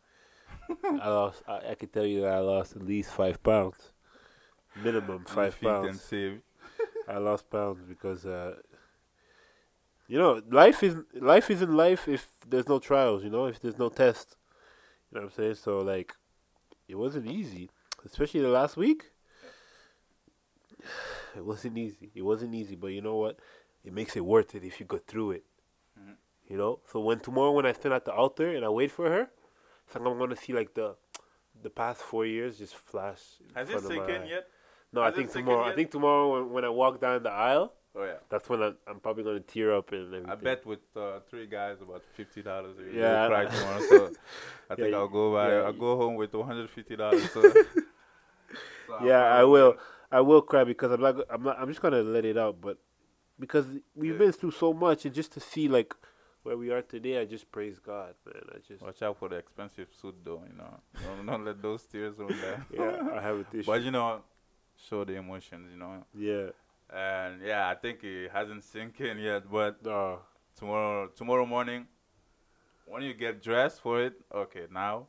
I 0.85 1.09
lost. 1.09 1.43
I, 1.47 1.71
I 1.71 1.75
can 1.75 1.89
tell 1.89 2.07
you 2.07 2.23
that 2.23 2.33
I 2.33 2.39
lost 2.39 2.77
at 2.77 2.83
least 2.83 3.11
five 3.11 3.43
pounds, 3.43 3.93
minimum 4.83 5.25
five 5.25 5.55
feet 5.55 5.69
and 5.69 5.85
pounds. 5.87 6.03
save. 6.03 6.41
I 7.09 7.19
lost 7.19 7.51
pounds 7.51 7.83
because, 7.89 8.25
uh, 8.25 8.55
you 10.07 10.19
know, 10.19 10.41
life 10.51 10.83
is 10.83 10.97
life 11.15 11.51
isn't 11.51 11.73
life 11.73 12.07
if 12.09 12.29
there's 12.47 12.69
no 12.69 12.79
trials. 12.79 13.25
You 13.25 13.31
know, 13.31 13.47
if 13.47 13.61
there's 13.61 13.79
no 13.79 13.89
test. 13.89 14.37
You 15.11 15.17
know 15.17 15.27
what 15.27 15.33
I'm 15.33 15.37
saying? 15.37 15.55
So 15.57 15.79
like, 15.79 16.15
it 16.89 16.95
wasn't 16.95 17.27
easy, 17.27 17.71
especially 18.05 18.41
the 18.41 18.49
last 18.49 18.77
week. 18.77 19.11
It 21.37 21.45
wasn't 21.45 21.79
easy. 21.79 22.11
It 22.13 22.23
wasn't 22.23 22.57
easy, 22.57 22.75
but 22.75 22.89
you 22.89 23.01
know 23.01 23.15
what? 23.15 23.39
It 23.85 23.93
makes 23.93 24.17
it 24.17 24.25
worth 24.25 24.57
it 24.57 24.65
if 24.65 24.81
you 24.81 24.87
go 24.87 24.99
through 24.99 25.31
it. 25.31 25.45
You 26.51 26.57
know. 26.59 26.81
So 26.91 27.01
when 27.01 27.21
tomorrow, 27.21 27.53
when 27.53 27.67
I 27.67 27.73
stand 27.73 27.95
at 27.95 28.05
the 28.05 28.13
altar 28.13 28.51
and 28.55 28.65
I 28.65 28.69
wait 28.69 28.91
for 28.91 29.09
her, 29.09 29.31
it's 29.87 29.95
like 29.95 30.05
I'm 30.07 30.19
gonna 30.19 30.37
see 30.37 30.53
like 30.53 30.75
the, 30.75 30.97
the 31.63 31.71
past 31.71 32.01
four 32.03 32.27
years 32.27 32.59
just 32.59 32.75
flash. 32.77 33.21
in 33.41 33.57
Has 33.57 33.71
it 33.71 33.81
sink 33.81 34.09
in 34.09 34.23
eye. 34.23 34.27
yet? 34.29 34.49
No, 34.93 35.03
I 35.03 35.07
Has 35.07 35.15
it 35.15 35.17
think 35.19 35.33
tomorrow. 35.33 35.65
I 35.65 35.75
think 35.75 35.91
tomorrow 35.91 36.27
when, 36.35 36.53
when 36.53 36.65
I 36.65 36.69
walk 36.69 37.01
down 37.01 37.23
the 37.23 37.31
aisle, 37.31 37.73
Oh 37.95 38.05
yeah. 38.05 38.19
that's 38.29 38.49
when 38.49 38.63
I, 38.63 38.73
I'm 38.89 39.01
probably 39.01 39.25
gonna 39.25 39.41
tear 39.41 39.75
up 39.75 39.93
and 39.93 40.15
everything. 40.15 40.31
I 40.31 40.35
bet 40.35 40.67
with 40.67 40.81
uh, 40.97 41.21
three 41.29 41.47
guys 41.47 41.77
about 41.83 42.03
fifty 42.17 42.43
dollars. 42.43 42.77
Yeah, 42.79 43.01
Yeah, 43.01 43.27
cry 43.27 43.45
tomorrow. 43.47 43.81
So 43.89 44.11
I 44.71 44.75
think 44.75 44.91
Yeah, 44.91 44.99
I'll 44.99 45.09
go 45.09 45.33
by. 45.33 45.51
yeah, 45.51 45.61
I'll 45.63 45.73
go 45.73 45.97
home 45.97 46.17
with 46.17 46.35
one 46.35 46.47
hundred 46.47 46.71
fifty 46.71 46.97
dollars. 46.97 47.31
So, 47.33 47.43
so 48.87 49.07
Yeah, 49.07 49.23
I 49.25 49.45
will. 49.45 49.77
I 50.13 50.21
will 50.21 50.43
cry 50.43 50.65
because 50.65 50.91
I'm 50.91 51.01
not. 51.01 51.17
I'm 51.31 51.43
not. 51.43 51.59
I'm 51.59 51.69
just 51.69 51.81
gonna 51.81 52.03
let 52.03 52.25
it 52.25 52.37
out. 52.37 52.61
But 52.61 52.79
because 53.39 53.67
we've 53.95 54.13
Yeah. 54.13 54.19
been 54.19 54.33
through 54.33 54.53
so 54.53 54.73
much, 54.73 55.05
and 55.05 55.15
just 55.15 55.33
to 55.35 55.41
see 55.41 55.69
like 55.69 55.95
where 56.43 56.57
we 56.57 56.71
are 56.71 56.83
today, 56.83 57.21
I 57.21 57.25
just 57.25 57.51
praise 57.53 57.79
God, 57.79 58.15
man. 58.27 58.43
I 58.55 58.59
just 58.67 58.83
Watch 58.83 59.03
out 59.03 59.19
for 59.19 59.29
the 59.29 59.37
expensive 59.37 59.89
suit, 60.01 60.17
though. 60.25 60.43
You 60.51 60.57
know, 60.57 60.81
don't, 61.05 61.27
don't 61.27 61.45
let 61.45 61.61
those 61.63 61.83
tears 61.85 62.15
run 62.19 62.35
there. 62.41 62.65
yeah. 62.73 63.19
I 63.19 63.21
have 63.21 63.39
a 63.39 63.45
tissue. 63.45 63.67
But 63.67 63.83
you 63.83 63.91
know, 63.91 64.23
show 64.89 65.05
the 65.05 65.15
emotions. 65.17 65.69
You 65.73 65.79
know, 65.79 66.05
yeah. 66.15 66.51
and 66.97 67.43
yeah, 67.43 67.69
I 67.69 67.75
think 67.75 68.03
it 68.05 68.31
hasn't 68.33 68.65
sink 68.65 69.01
in 69.01 69.19
yet. 69.19 69.51
But 69.51 69.83
tomorrow, 70.57 71.09
tomorrow 71.17 71.47
morning, 71.47 71.87
when 72.87 73.03
you 73.03 73.15
get 73.15 73.43
dressed 73.43 73.81
for 73.83 74.03
it, 74.03 74.15
okay, 74.35 74.67
now 74.73 75.07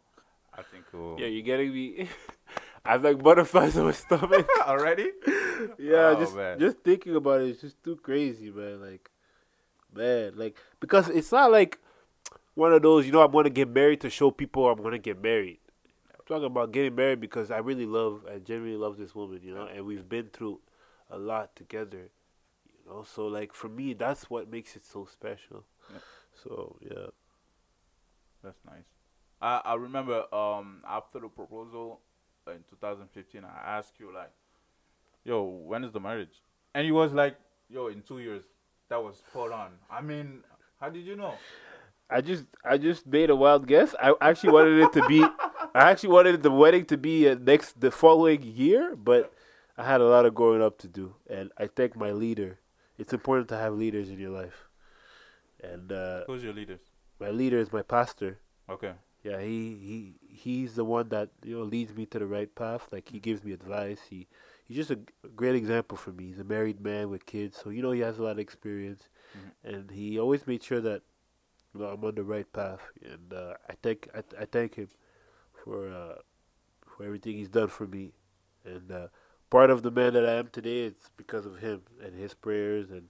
I 0.54 0.63
think 0.63 0.86
we'll 0.94 1.20
Yeah, 1.20 1.28
you're 1.28 1.44
getting 1.44 1.74
me. 1.74 2.10
I 2.84 2.94
have 2.94 3.04
like 3.04 3.22
butterflies 3.22 3.78
on 3.78 3.86
my 3.86 3.91
stomach. 3.91 4.48
already. 4.67 5.12
yeah, 5.78 6.10
Oh, 6.10 6.20
just 6.20 6.36
man. 6.36 6.60
just 6.60 6.80
thinking 6.80 7.15
about 7.15 7.41
it 7.41 7.50
is 7.50 7.62
just 7.62 7.84
too 7.84 7.96
crazy, 7.98 8.50
man. 8.50 8.82
Like, 8.82 9.11
man, 9.94 10.34
like 10.36 10.58
because 10.80 11.10
it's 11.10 11.32
not 11.32 11.52
like 11.52 11.80
one 12.56 12.74
of 12.74 12.82
those. 12.82 13.06
You 13.06 13.12
know, 13.12 13.22
I'm 13.22 13.32
gonna 13.32 13.50
get 13.50 13.70
married 13.70 14.02
to 14.02 14.10
show 14.10 14.32
people 14.32 14.70
I'm 14.70 14.82
gonna 14.82 15.00
get 15.00 15.22
married. 15.22 15.60
I'm 16.14 16.26
talking 16.28 16.46
about 16.46 16.72
getting 16.72 16.96
married 16.96 17.20
because 17.22 17.52
I 17.52 17.58
really 17.60 17.86
love, 17.86 18.26
I 18.34 18.40
genuinely 18.40 18.78
love 18.78 18.98
this 18.98 19.16
woman. 19.16 19.42
You 19.44 19.54
know, 19.56 19.66
and 19.68 19.86
we've 19.86 20.08
been 20.08 20.28
through 20.28 20.60
a 21.10 21.18
lot 21.18 21.56
together. 21.56 22.10
You 22.74 22.90
know, 22.90 23.04
so 23.04 23.28
like 23.28 23.54
for 23.54 23.70
me, 23.70 23.94
that's 23.94 24.30
what 24.30 24.50
makes 24.52 24.76
it 24.76 24.84
so 24.86 25.06
special. 25.06 25.66
Yeah. 25.92 26.00
So 26.44 26.78
yeah, 26.82 27.08
That's 28.44 28.60
nice. 28.66 28.86
I 29.42 29.62
I 29.66 29.76
remember 29.76 30.24
um 30.34 30.82
after 30.88 31.20
the 31.20 31.28
proposal 31.30 32.02
in 32.48 32.64
2015, 32.70 33.44
I 33.46 33.78
asked 33.78 34.00
you 34.00 34.14
like, 34.14 34.32
"Yo, 35.24 35.44
when 35.44 35.84
is 35.84 35.92
the 35.92 36.00
marriage?" 36.00 36.42
And 36.74 36.86
he 36.86 36.92
was 36.92 37.14
like, 37.14 37.38
"Yo, 37.70 37.88
in 37.88 38.02
two 38.02 38.20
years." 38.20 38.46
That 38.92 39.02
was 39.02 39.16
spot 39.16 39.54
on. 39.54 39.72
I 39.90 40.02
mean, 40.02 40.44
how 40.82 40.90
did 40.90 41.06
you 41.06 41.16
know? 41.16 41.36
I 42.10 42.20
just 42.20 42.44
I 42.66 42.78
just 42.78 43.08
made 43.08 43.30
a 43.30 43.36
wild 43.38 43.66
guess. 43.66 43.96
I 43.98 44.14
actually 44.20 44.52
wanted 44.52 44.84
it 44.84 44.92
to 44.92 45.08
be, 45.08 45.24
I 45.74 45.92
actually 45.92 46.10
wanted 46.10 46.44
the 46.44 46.52
wedding 46.52 46.84
to 46.88 46.98
be 46.98 47.30
uh, 47.30 47.38
next 47.40 47.80
the 47.80 47.90
following 47.90 48.44
year, 48.44 48.98
but 48.98 49.32
I 49.78 49.86
had 49.86 50.02
a 50.02 50.10
lot 50.10 50.26
of 50.26 50.36
growing 50.36 50.62
up 50.62 50.78
to 50.80 50.90
do, 50.90 51.16
and 51.30 51.54
I 51.58 51.68
thank 51.68 51.96
my 51.96 52.12
leader. 52.12 52.60
It's 52.98 53.14
important 53.14 53.48
to 53.48 53.58
have 53.58 53.76
leaders 53.76 54.10
in 54.10 54.20
your 54.20 54.32
life, 54.32 54.68
and 55.64 55.90
uh, 55.90 56.26
Who's 56.28 56.44
your 56.44 56.54
leader? 56.54 56.78
my 57.18 57.30
leader 57.30 57.60
is 57.60 57.72
my 57.72 57.84
pastor. 57.84 58.40
Okay. 58.70 58.92
Yeah, 59.24 59.40
he 59.40 59.78
he 59.88 60.16
he's 60.28 60.76
the 60.76 60.84
one 60.84 61.08
that 61.16 61.30
you 61.46 61.58
know 61.58 61.64
leads 61.64 61.96
me 61.96 62.08
to 62.08 62.20
the 62.20 62.28
right 62.28 62.54
path. 62.54 62.90
Like 62.92 63.08
he 63.08 63.22
gives 63.22 63.42
me 63.42 63.54
advice. 63.54 64.02
He 64.10 64.28
he's 64.72 64.88
just 64.88 64.92
a 64.92 65.28
great 65.36 65.56
example 65.56 65.98
for 65.98 66.12
me. 66.12 66.28
He's 66.28 66.40
a 66.40 66.44
married 66.44 66.80
man 66.82 67.10
with 67.10 67.26
kids, 67.26 67.58
so 67.62 67.70
you 67.70 67.82
know 67.82 67.92
he 67.92 68.02
has 68.02 68.18
a 68.20 68.24
lot 68.24 68.32
of 68.32 68.40
experience, 68.40 69.10
Mhm. 69.36 69.52
and 69.74 69.92
he 69.92 70.20
always 70.20 70.48
made 70.48 70.64
sure 70.64 70.82
that 70.82 71.02
you 71.74 71.82
know 71.82 71.88
I'm 71.88 72.04
on 72.04 72.16
the 72.16 72.24
right 72.24 72.52
path. 72.54 72.82
And 73.04 73.34
uh, 73.34 73.56
I 73.70 73.74
thank 73.84 74.08
I, 74.16 74.24
I 74.40 74.46
thank 74.46 74.76
him 74.76 74.88
for 75.64 75.90
uh, 75.90 76.16
for 76.88 77.04
everything 77.06 77.36
he's 77.38 77.50
done 77.50 77.68
for 77.68 77.88
me, 77.88 78.14
and 78.66 78.92
uh, 78.92 79.08
part 79.50 79.70
of 79.70 79.82
the 79.84 79.92
man 79.92 80.14
that 80.14 80.26
I 80.26 80.34
am 80.34 80.48
today 80.48 80.80
is 80.86 80.96
because 81.18 81.46
of 81.46 81.60
him 81.60 81.82
and 82.04 82.16
his 82.16 82.34
prayers 82.34 82.90
and 82.92 83.10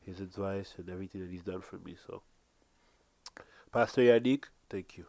his 0.00 0.20
advice 0.20 0.74
and 0.78 0.88
everything 0.90 1.20
that 1.22 1.30
he's 1.30 1.42
done 1.44 1.60
for 1.60 1.78
me. 1.78 1.96
So, 2.06 2.22
Pastor 3.72 4.02
Yannick, 4.02 4.44
thank 4.70 4.96
you. 4.96 5.06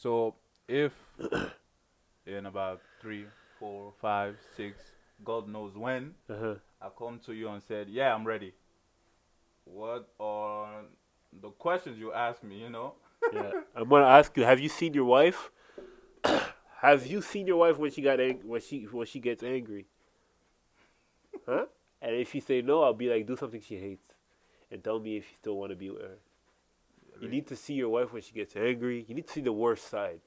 So 0.00 0.36
if 0.68 0.92
in 2.26 2.46
about 2.46 2.80
three, 3.00 3.26
four, 3.58 3.92
five, 4.00 4.36
six, 4.56 4.78
God 5.24 5.48
knows 5.48 5.76
when, 5.76 6.14
Uh-huh. 6.30 6.54
I 6.80 6.88
come 6.96 7.18
to 7.26 7.32
you 7.32 7.48
and 7.48 7.62
said, 7.62 7.88
"Yeah, 7.88 8.14
I'm 8.14 8.26
ready." 8.26 8.54
What 9.64 10.08
are 10.20 10.84
the 11.32 11.50
questions 11.50 11.98
you 11.98 12.12
ask 12.12 12.42
me? 12.42 12.60
You 12.60 12.70
know. 12.70 12.94
yeah, 13.32 13.50
I'm 13.74 13.88
gonna 13.88 14.06
ask 14.06 14.36
you: 14.36 14.44
Have 14.44 14.60
you 14.60 14.68
seen 14.68 14.94
your 14.94 15.04
wife? 15.04 15.50
Have 16.80 17.06
you 17.06 17.20
seen 17.20 17.46
your 17.48 17.56
wife 17.58 17.76
when 17.78 17.90
she 17.90 18.00
got 18.02 18.20
ang- 18.20 18.42
when 18.46 18.60
she 18.60 18.84
when 18.84 19.06
she 19.06 19.18
gets 19.20 19.42
angry? 19.42 19.86
Huh? 21.46 21.66
And 22.00 22.14
if 22.14 22.34
you 22.34 22.40
say 22.40 22.62
no, 22.62 22.82
I'll 22.84 22.94
be 22.94 23.08
like, 23.10 23.26
do 23.26 23.36
something 23.36 23.60
she 23.60 23.76
hates, 23.76 24.14
and 24.70 24.82
tell 24.84 25.00
me 25.00 25.16
if 25.16 25.24
you 25.30 25.36
still 25.36 25.56
want 25.56 25.70
to 25.70 25.76
be 25.76 25.90
with 25.90 26.02
her. 26.02 26.18
You 27.20 27.28
need 27.28 27.48
to 27.48 27.56
see 27.56 27.74
your 27.74 27.88
wife 27.88 28.12
when 28.12 28.22
she 28.22 28.32
gets 28.32 28.54
angry. 28.54 29.04
You 29.08 29.14
need 29.16 29.26
to 29.26 29.32
see 29.32 29.40
the 29.40 29.52
worst 29.52 29.88
side 29.88 30.20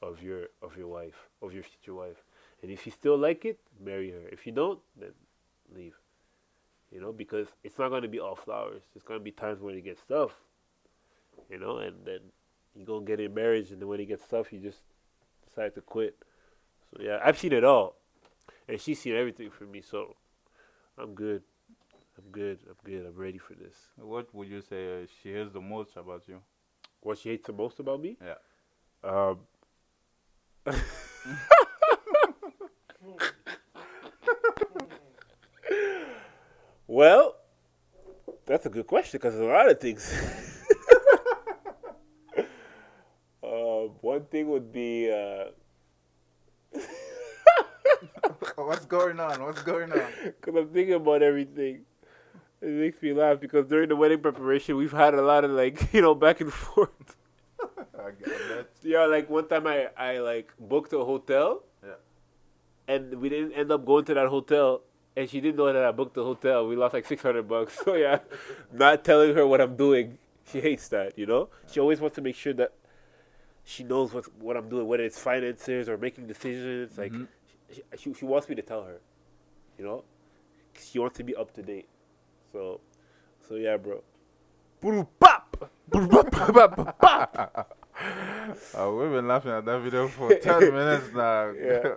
of 0.00 0.22
your 0.22 0.46
of 0.62 0.74
your 0.78 0.88
wife, 0.88 1.28
of 1.42 1.52
your 1.52 1.62
future 1.62 1.94
wife. 1.94 2.24
And 2.66 2.72
if 2.72 2.84
you 2.84 2.90
still 2.90 3.16
like 3.16 3.44
it, 3.44 3.60
marry 3.80 4.10
her. 4.10 4.26
If 4.32 4.44
you 4.44 4.50
don't, 4.50 4.80
then 4.98 5.12
leave. 5.72 5.94
You 6.90 7.00
know, 7.00 7.12
because 7.12 7.46
it's 7.62 7.78
not 7.78 7.90
gonna 7.90 8.08
be 8.08 8.18
all 8.18 8.34
flowers. 8.34 8.82
It's 8.96 9.04
gonna 9.04 9.20
be 9.20 9.30
times 9.30 9.60
when 9.60 9.76
it 9.76 9.82
gets 9.82 10.00
tough. 10.08 10.32
You 11.48 11.60
know, 11.60 11.78
and 11.78 12.04
then 12.04 12.18
you 12.74 12.84
gonna 12.84 13.04
get 13.04 13.20
in 13.20 13.32
marriage, 13.32 13.70
and 13.70 13.80
then 13.80 13.86
when 13.86 14.00
it 14.00 14.06
gets 14.06 14.26
tough, 14.26 14.52
you 14.52 14.58
just 14.58 14.80
decide 15.46 15.76
to 15.76 15.80
quit. 15.80 16.16
So 16.90 17.04
yeah, 17.04 17.20
I've 17.24 17.38
seen 17.38 17.52
it 17.52 17.62
all, 17.62 17.98
and 18.68 18.80
she's 18.80 19.00
seen 19.00 19.14
everything 19.14 19.48
from 19.48 19.70
me. 19.70 19.80
So 19.80 20.16
I'm 20.98 21.14
good. 21.14 21.44
I'm 22.18 22.32
good. 22.32 22.58
I'm 22.68 22.74
good. 22.82 23.06
I'm 23.06 23.14
ready 23.14 23.38
for 23.38 23.54
this. 23.54 23.76
What 23.94 24.34
would 24.34 24.48
you 24.48 24.60
say 24.60 25.04
uh, 25.04 25.06
she 25.22 25.32
hates 25.32 25.52
the 25.52 25.60
most 25.60 25.96
about 25.96 26.24
you? 26.26 26.40
What 27.00 27.18
she 27.18 27.28
hates 27.28 27.46
the 27.46 27.52
most 27.52 27.78
about 27.78 28.00
me? 28.00 28.16
Yeah. 28.20 28.34
Um. 29.08 29.38
well, 36.86 37.36
that's 38.46 38.66
a 38.66 38.70
good 38.70 38.86
question 38.86 39.18
because 39.18 39.34
a 39.34 39.44
lot 39.44 39.70
of 39.70 39.80
things. 39.80 40.12
uh, 43.42 43.88
one 44.00 44.24
thing 44.24 44.48
would 44.48 44.72
be. 44.72 45.10
Uh... 45.10 45.46
What's 48.56 48.86
going 48.86 49.20
on? 49.20 49.42
What's 49.42 49.62
going 49.62 49.92
on? 49.92 50.10
Because 50.24 50.54
I'm 50.54 50.68
thinking 50.68 50.94
about 50.94 51.22
everything. 51.22 51.82
It 52.60 52.68
makes 52.68 53.02
me 53.02 53.12
laugh 53.12 53.40
because 53.40 53.68
during 53.68 53.88
the 53.88 53.96
wedding 53.96 54.20
preparation, 54.20 54.76
we've 54.76 54.92
had 54.92 55.14
a 55.14 55.22
lot 55.22 55.44
of 55.44 55.50
like 55.50 55.92
you 55.92 56.02
know 56.02 56.14
back 56.14 56.40
and 56.40 56.52
forth. 56.52 57.16
yeah, 58.82 59.04
like 59.04 59.30
one 59.30 59.48
time 59.48 59.66
I 59.66 59.88
I 59.96 60.18
like 60.18 60.52
booked 60.58 60.92
a 60.92 61.04
hotel 61.04 61.62
yeah. 62.88 62.94
And 62.94 63.20
we 63.20 63.28
didn't 63.28 63.52
end 63.52 63.70
up 63.72 63.84
going 63.84 64.04
to 64.06 64.14
that 64.14 64.28
hotel, 64.28 64.82
and 65.16 65.28
she 65.28 65.40
didn't 65.40 65.56
know 65.56 65.72
that 65.72 65.84
I 65.84 65.90
booked 65.92 66.14
the 66.14 66.24
hotel. 66.24 66.66
We 66.68 66.76
lost 66.76 66.94
like 66.94 67.06
six 67.06 67.22
hundred 67.22 67.48
bucks. 67.48 67.78
So 67.84 67.94
yeah, 67.94 68.18
not 68.72 69.04
telling 69.04 69.34
her 69.34 69.46
what 69.46 69.60
I'm 69.60 69.76
doing, 69.76 70.18
she 70.50 70.60
hates 70.60 70.88
that. 70.88 71.18
You 71.18 71.26
know, 71.26 71.48
she 71.70 71.80
always 71.80 72.00
wants 72.00 72.14
to 72.16 72.22
make 72.22 72.36
sure 72.36 72.52
that 72.54 72.72
she 73.64 73.82
knows 73.84 74.12
what 74.12 74.24
what 74.40 74.56
I'm 74.56 74.68
doing, 74.68 74.86
whether 74.86 75.04
it's 75.04 75.18
finances 75.18 75.88
or 75.88 75.96
making 75.98 76.26
decisions. 76.26 76.96
Like 76.98 77.12
Mhm. 77.12 77.26
she, 77.72 77.82
she 77.98 78.14
she 78.14 78.24
wants 78.24 78.48
me 78.48 78.54
to 78.54 78.62
tell 78.62 78.84
her. 78.84 79.00
You 79.78 79.84
know, 79.84 80.04
'Cause 80.74 80.88
she 80.90 80.98
wants 80.98 81.16
to 81.18 81.24
be 81.24 81.34
up 81.34 81.52
to 81.54 81.62
date. 81.62 81.88
So, 82.52 82.80
so 83.48 83.56
yeah, 83.56 83.76
bro. 83.76 84.02
Pop. 85.18 85.70
Uh, 88.76 88.90
we've 88.92 89.10
been 89.10 89.26
laughing 89.26 89.50
at 89.52 89.64
that 89.64 89.80
video 89.80 90.06
for 90.08 90.32
10 90.34 90.60
minutes 90.72 91.08
now. 91.14 91.50
Yeah. 91.50 91.94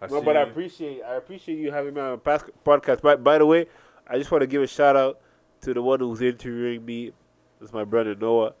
I 0.00 0.06
No, 0.06 0.22
but 0.22 0.36
I 0.36 0.42
appreciate 0.42 1.02
I 1.02 1.14
appreciate 1.16 1.58
you 1.58 1.70
having 1.70 1.94
me 1.94 2.00
on 2.00 2.12
the 2.12 2.18
past 2.18 2.46
podcast. 2.64 3.02
By, 3.02 3.16
by 3.16 3.38
the 3.38 3.46
way, 3.46 3.66
I 4.06 4.18
just 4.18 4.30
want 4.30 4.42
to 4.42 4.46
give 4.46 4.62
a 4.62 4.66
shout 4.66 4.96
out 4.96 5.20
to 5.62 5.74
the 5.74 5.82
one 5.82 6.00
who's 6.00 6.20
interviewing 6.20 6.84
me. 6.84 7.12
It's 7.60 7.72
my 7.72 7.84
brother 7.84 8.14
Noah. 8.14 8.54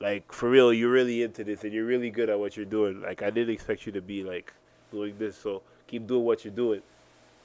Like 0.00 0.32
for 0.32 0.48
real, 0.48 0.72
you're 0.72 0.90
really 0.90 1.22
into 1.22 1.42
this 1.42 1.64
and 1.64 1.72
you're 1.72 1.86
really 1.86 2.10
good 2.10 2.28
at 2.28 2.38
what 2.38 2.56
you're 2.56 2.66
doing. 2.66 3.00
Like 3.00 3.22
I 3.22 3.30
didn't 3.30 3.52
expect 3.52 3.86
you 3.86 3.92
to 3.92 4.02
be 4.02 4.22
like 4.22 4.52
doing 4.92 5.16
this, 5.18 5.36
so 5.36 5.62
keep 5.86 6.06
doing 6.06 6.24
what 6.24 6.44
you're 6.44 6.54
doing. 6.54 6.82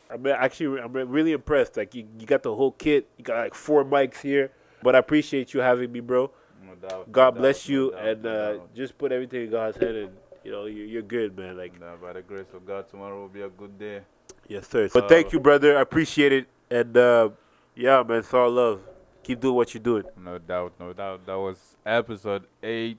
I'm 0.10 0.28
actually 0.28 0.80
I'm 0.80 0.94
really 0.94 1.32
impressed. 1.32 1.78
Like 1.78 1.96
you, 1.96 2.06
you 2.20 2.28
got 2.28 2.44
the 2.44 2.54
whole 2.54 2.72
kit. 2.72 3.08
You 3.18 3.24
got 3.24 3.38
like 3.38 3.56
four 3.56 3.84
mics 3.84 4.22
here. 4.22 4.52
But 4.84 4.96
I 4.96 5.00
appreciate 5.00 5.54
you 5.54 5.62
having 5.62 5.92
me, 5.92 6.02
bro. 6.02 6.30
No 6.66 6.76
doubt, 6.76 6.92
no 6.92 7.06
God 7.12 7.32
doubt, 7.32 7.42
bless 7.42 7.68
no 7.68 7.74
you, 7.74 7.92
doubt, 7.92 8.08
and 8.08 8.24
no 8.24 8.30
uh, 8.30 8.60
just 8.76 8.98
put 8.98 9.12
everything 9.12 9.46
in 9.46 9.52
God's 9.52 9.78
hand, 9.78 9.96
and 9.96 10.18
you 10.44 10.52
know 10.52 10.66
you, 10.66 10.84
you're 10.84 11.02
good, 11.02 11.38
man. 11.38 11.58
Like 11.58 11.80
Nah, 11.80 11.96
by 11.96 12.14
the 12.14 12.22
grace 12.22 12.54
of 12.54 12.66
God, 12.66 12.90
tomorrow 12.90 13.22
will 13.22 13.28
be 13.30 13.42
a 13.42 13.50
good 13.50 13.78
day. 13.78 14.02
Yes, 14.48 14.68
sir. 14.68 14.90
But 14.94 15.08
thank 15.10 15.32
you, 15.32 15.40
brother. 15.40 15.78
I 15.78 15.82
appreciate 15.82 16.32
it. 16.32 16.48
And 16.70 16.96
uh, 16.98 17.30
yeah, 17.76 18.04
man, 18.04 18.20
it's 18.20 18.34
all 18.34 18.50
love. 18.50 18.82
Keep 19.24 19.40
doing 19.40 19.56
what 19.56 19.74
you're 19.74 19.82
doing. 19.84 20.04
No 20.22 20.38
doubt, 20.38 20.74
no 20.80 20.92
doubt. 20.92 21.26
That 21.26 21.36
was 21.36 21.58
episode 21.86 22.44
8 22.62 22.98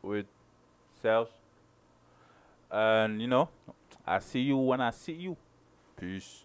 with 0.00 0.26
Self. 1.02 1.28
And, 2.70 3.20
you 3.20 3.28
know, 3.28 3.50
I 4.06 4.18
see 4.20 4.40
you 4.40 4.56
when 4.56 4.80
I 4.80 4.90
see 4.90 5.12
you. 5.12 5.36
Peace. 6.00 6.44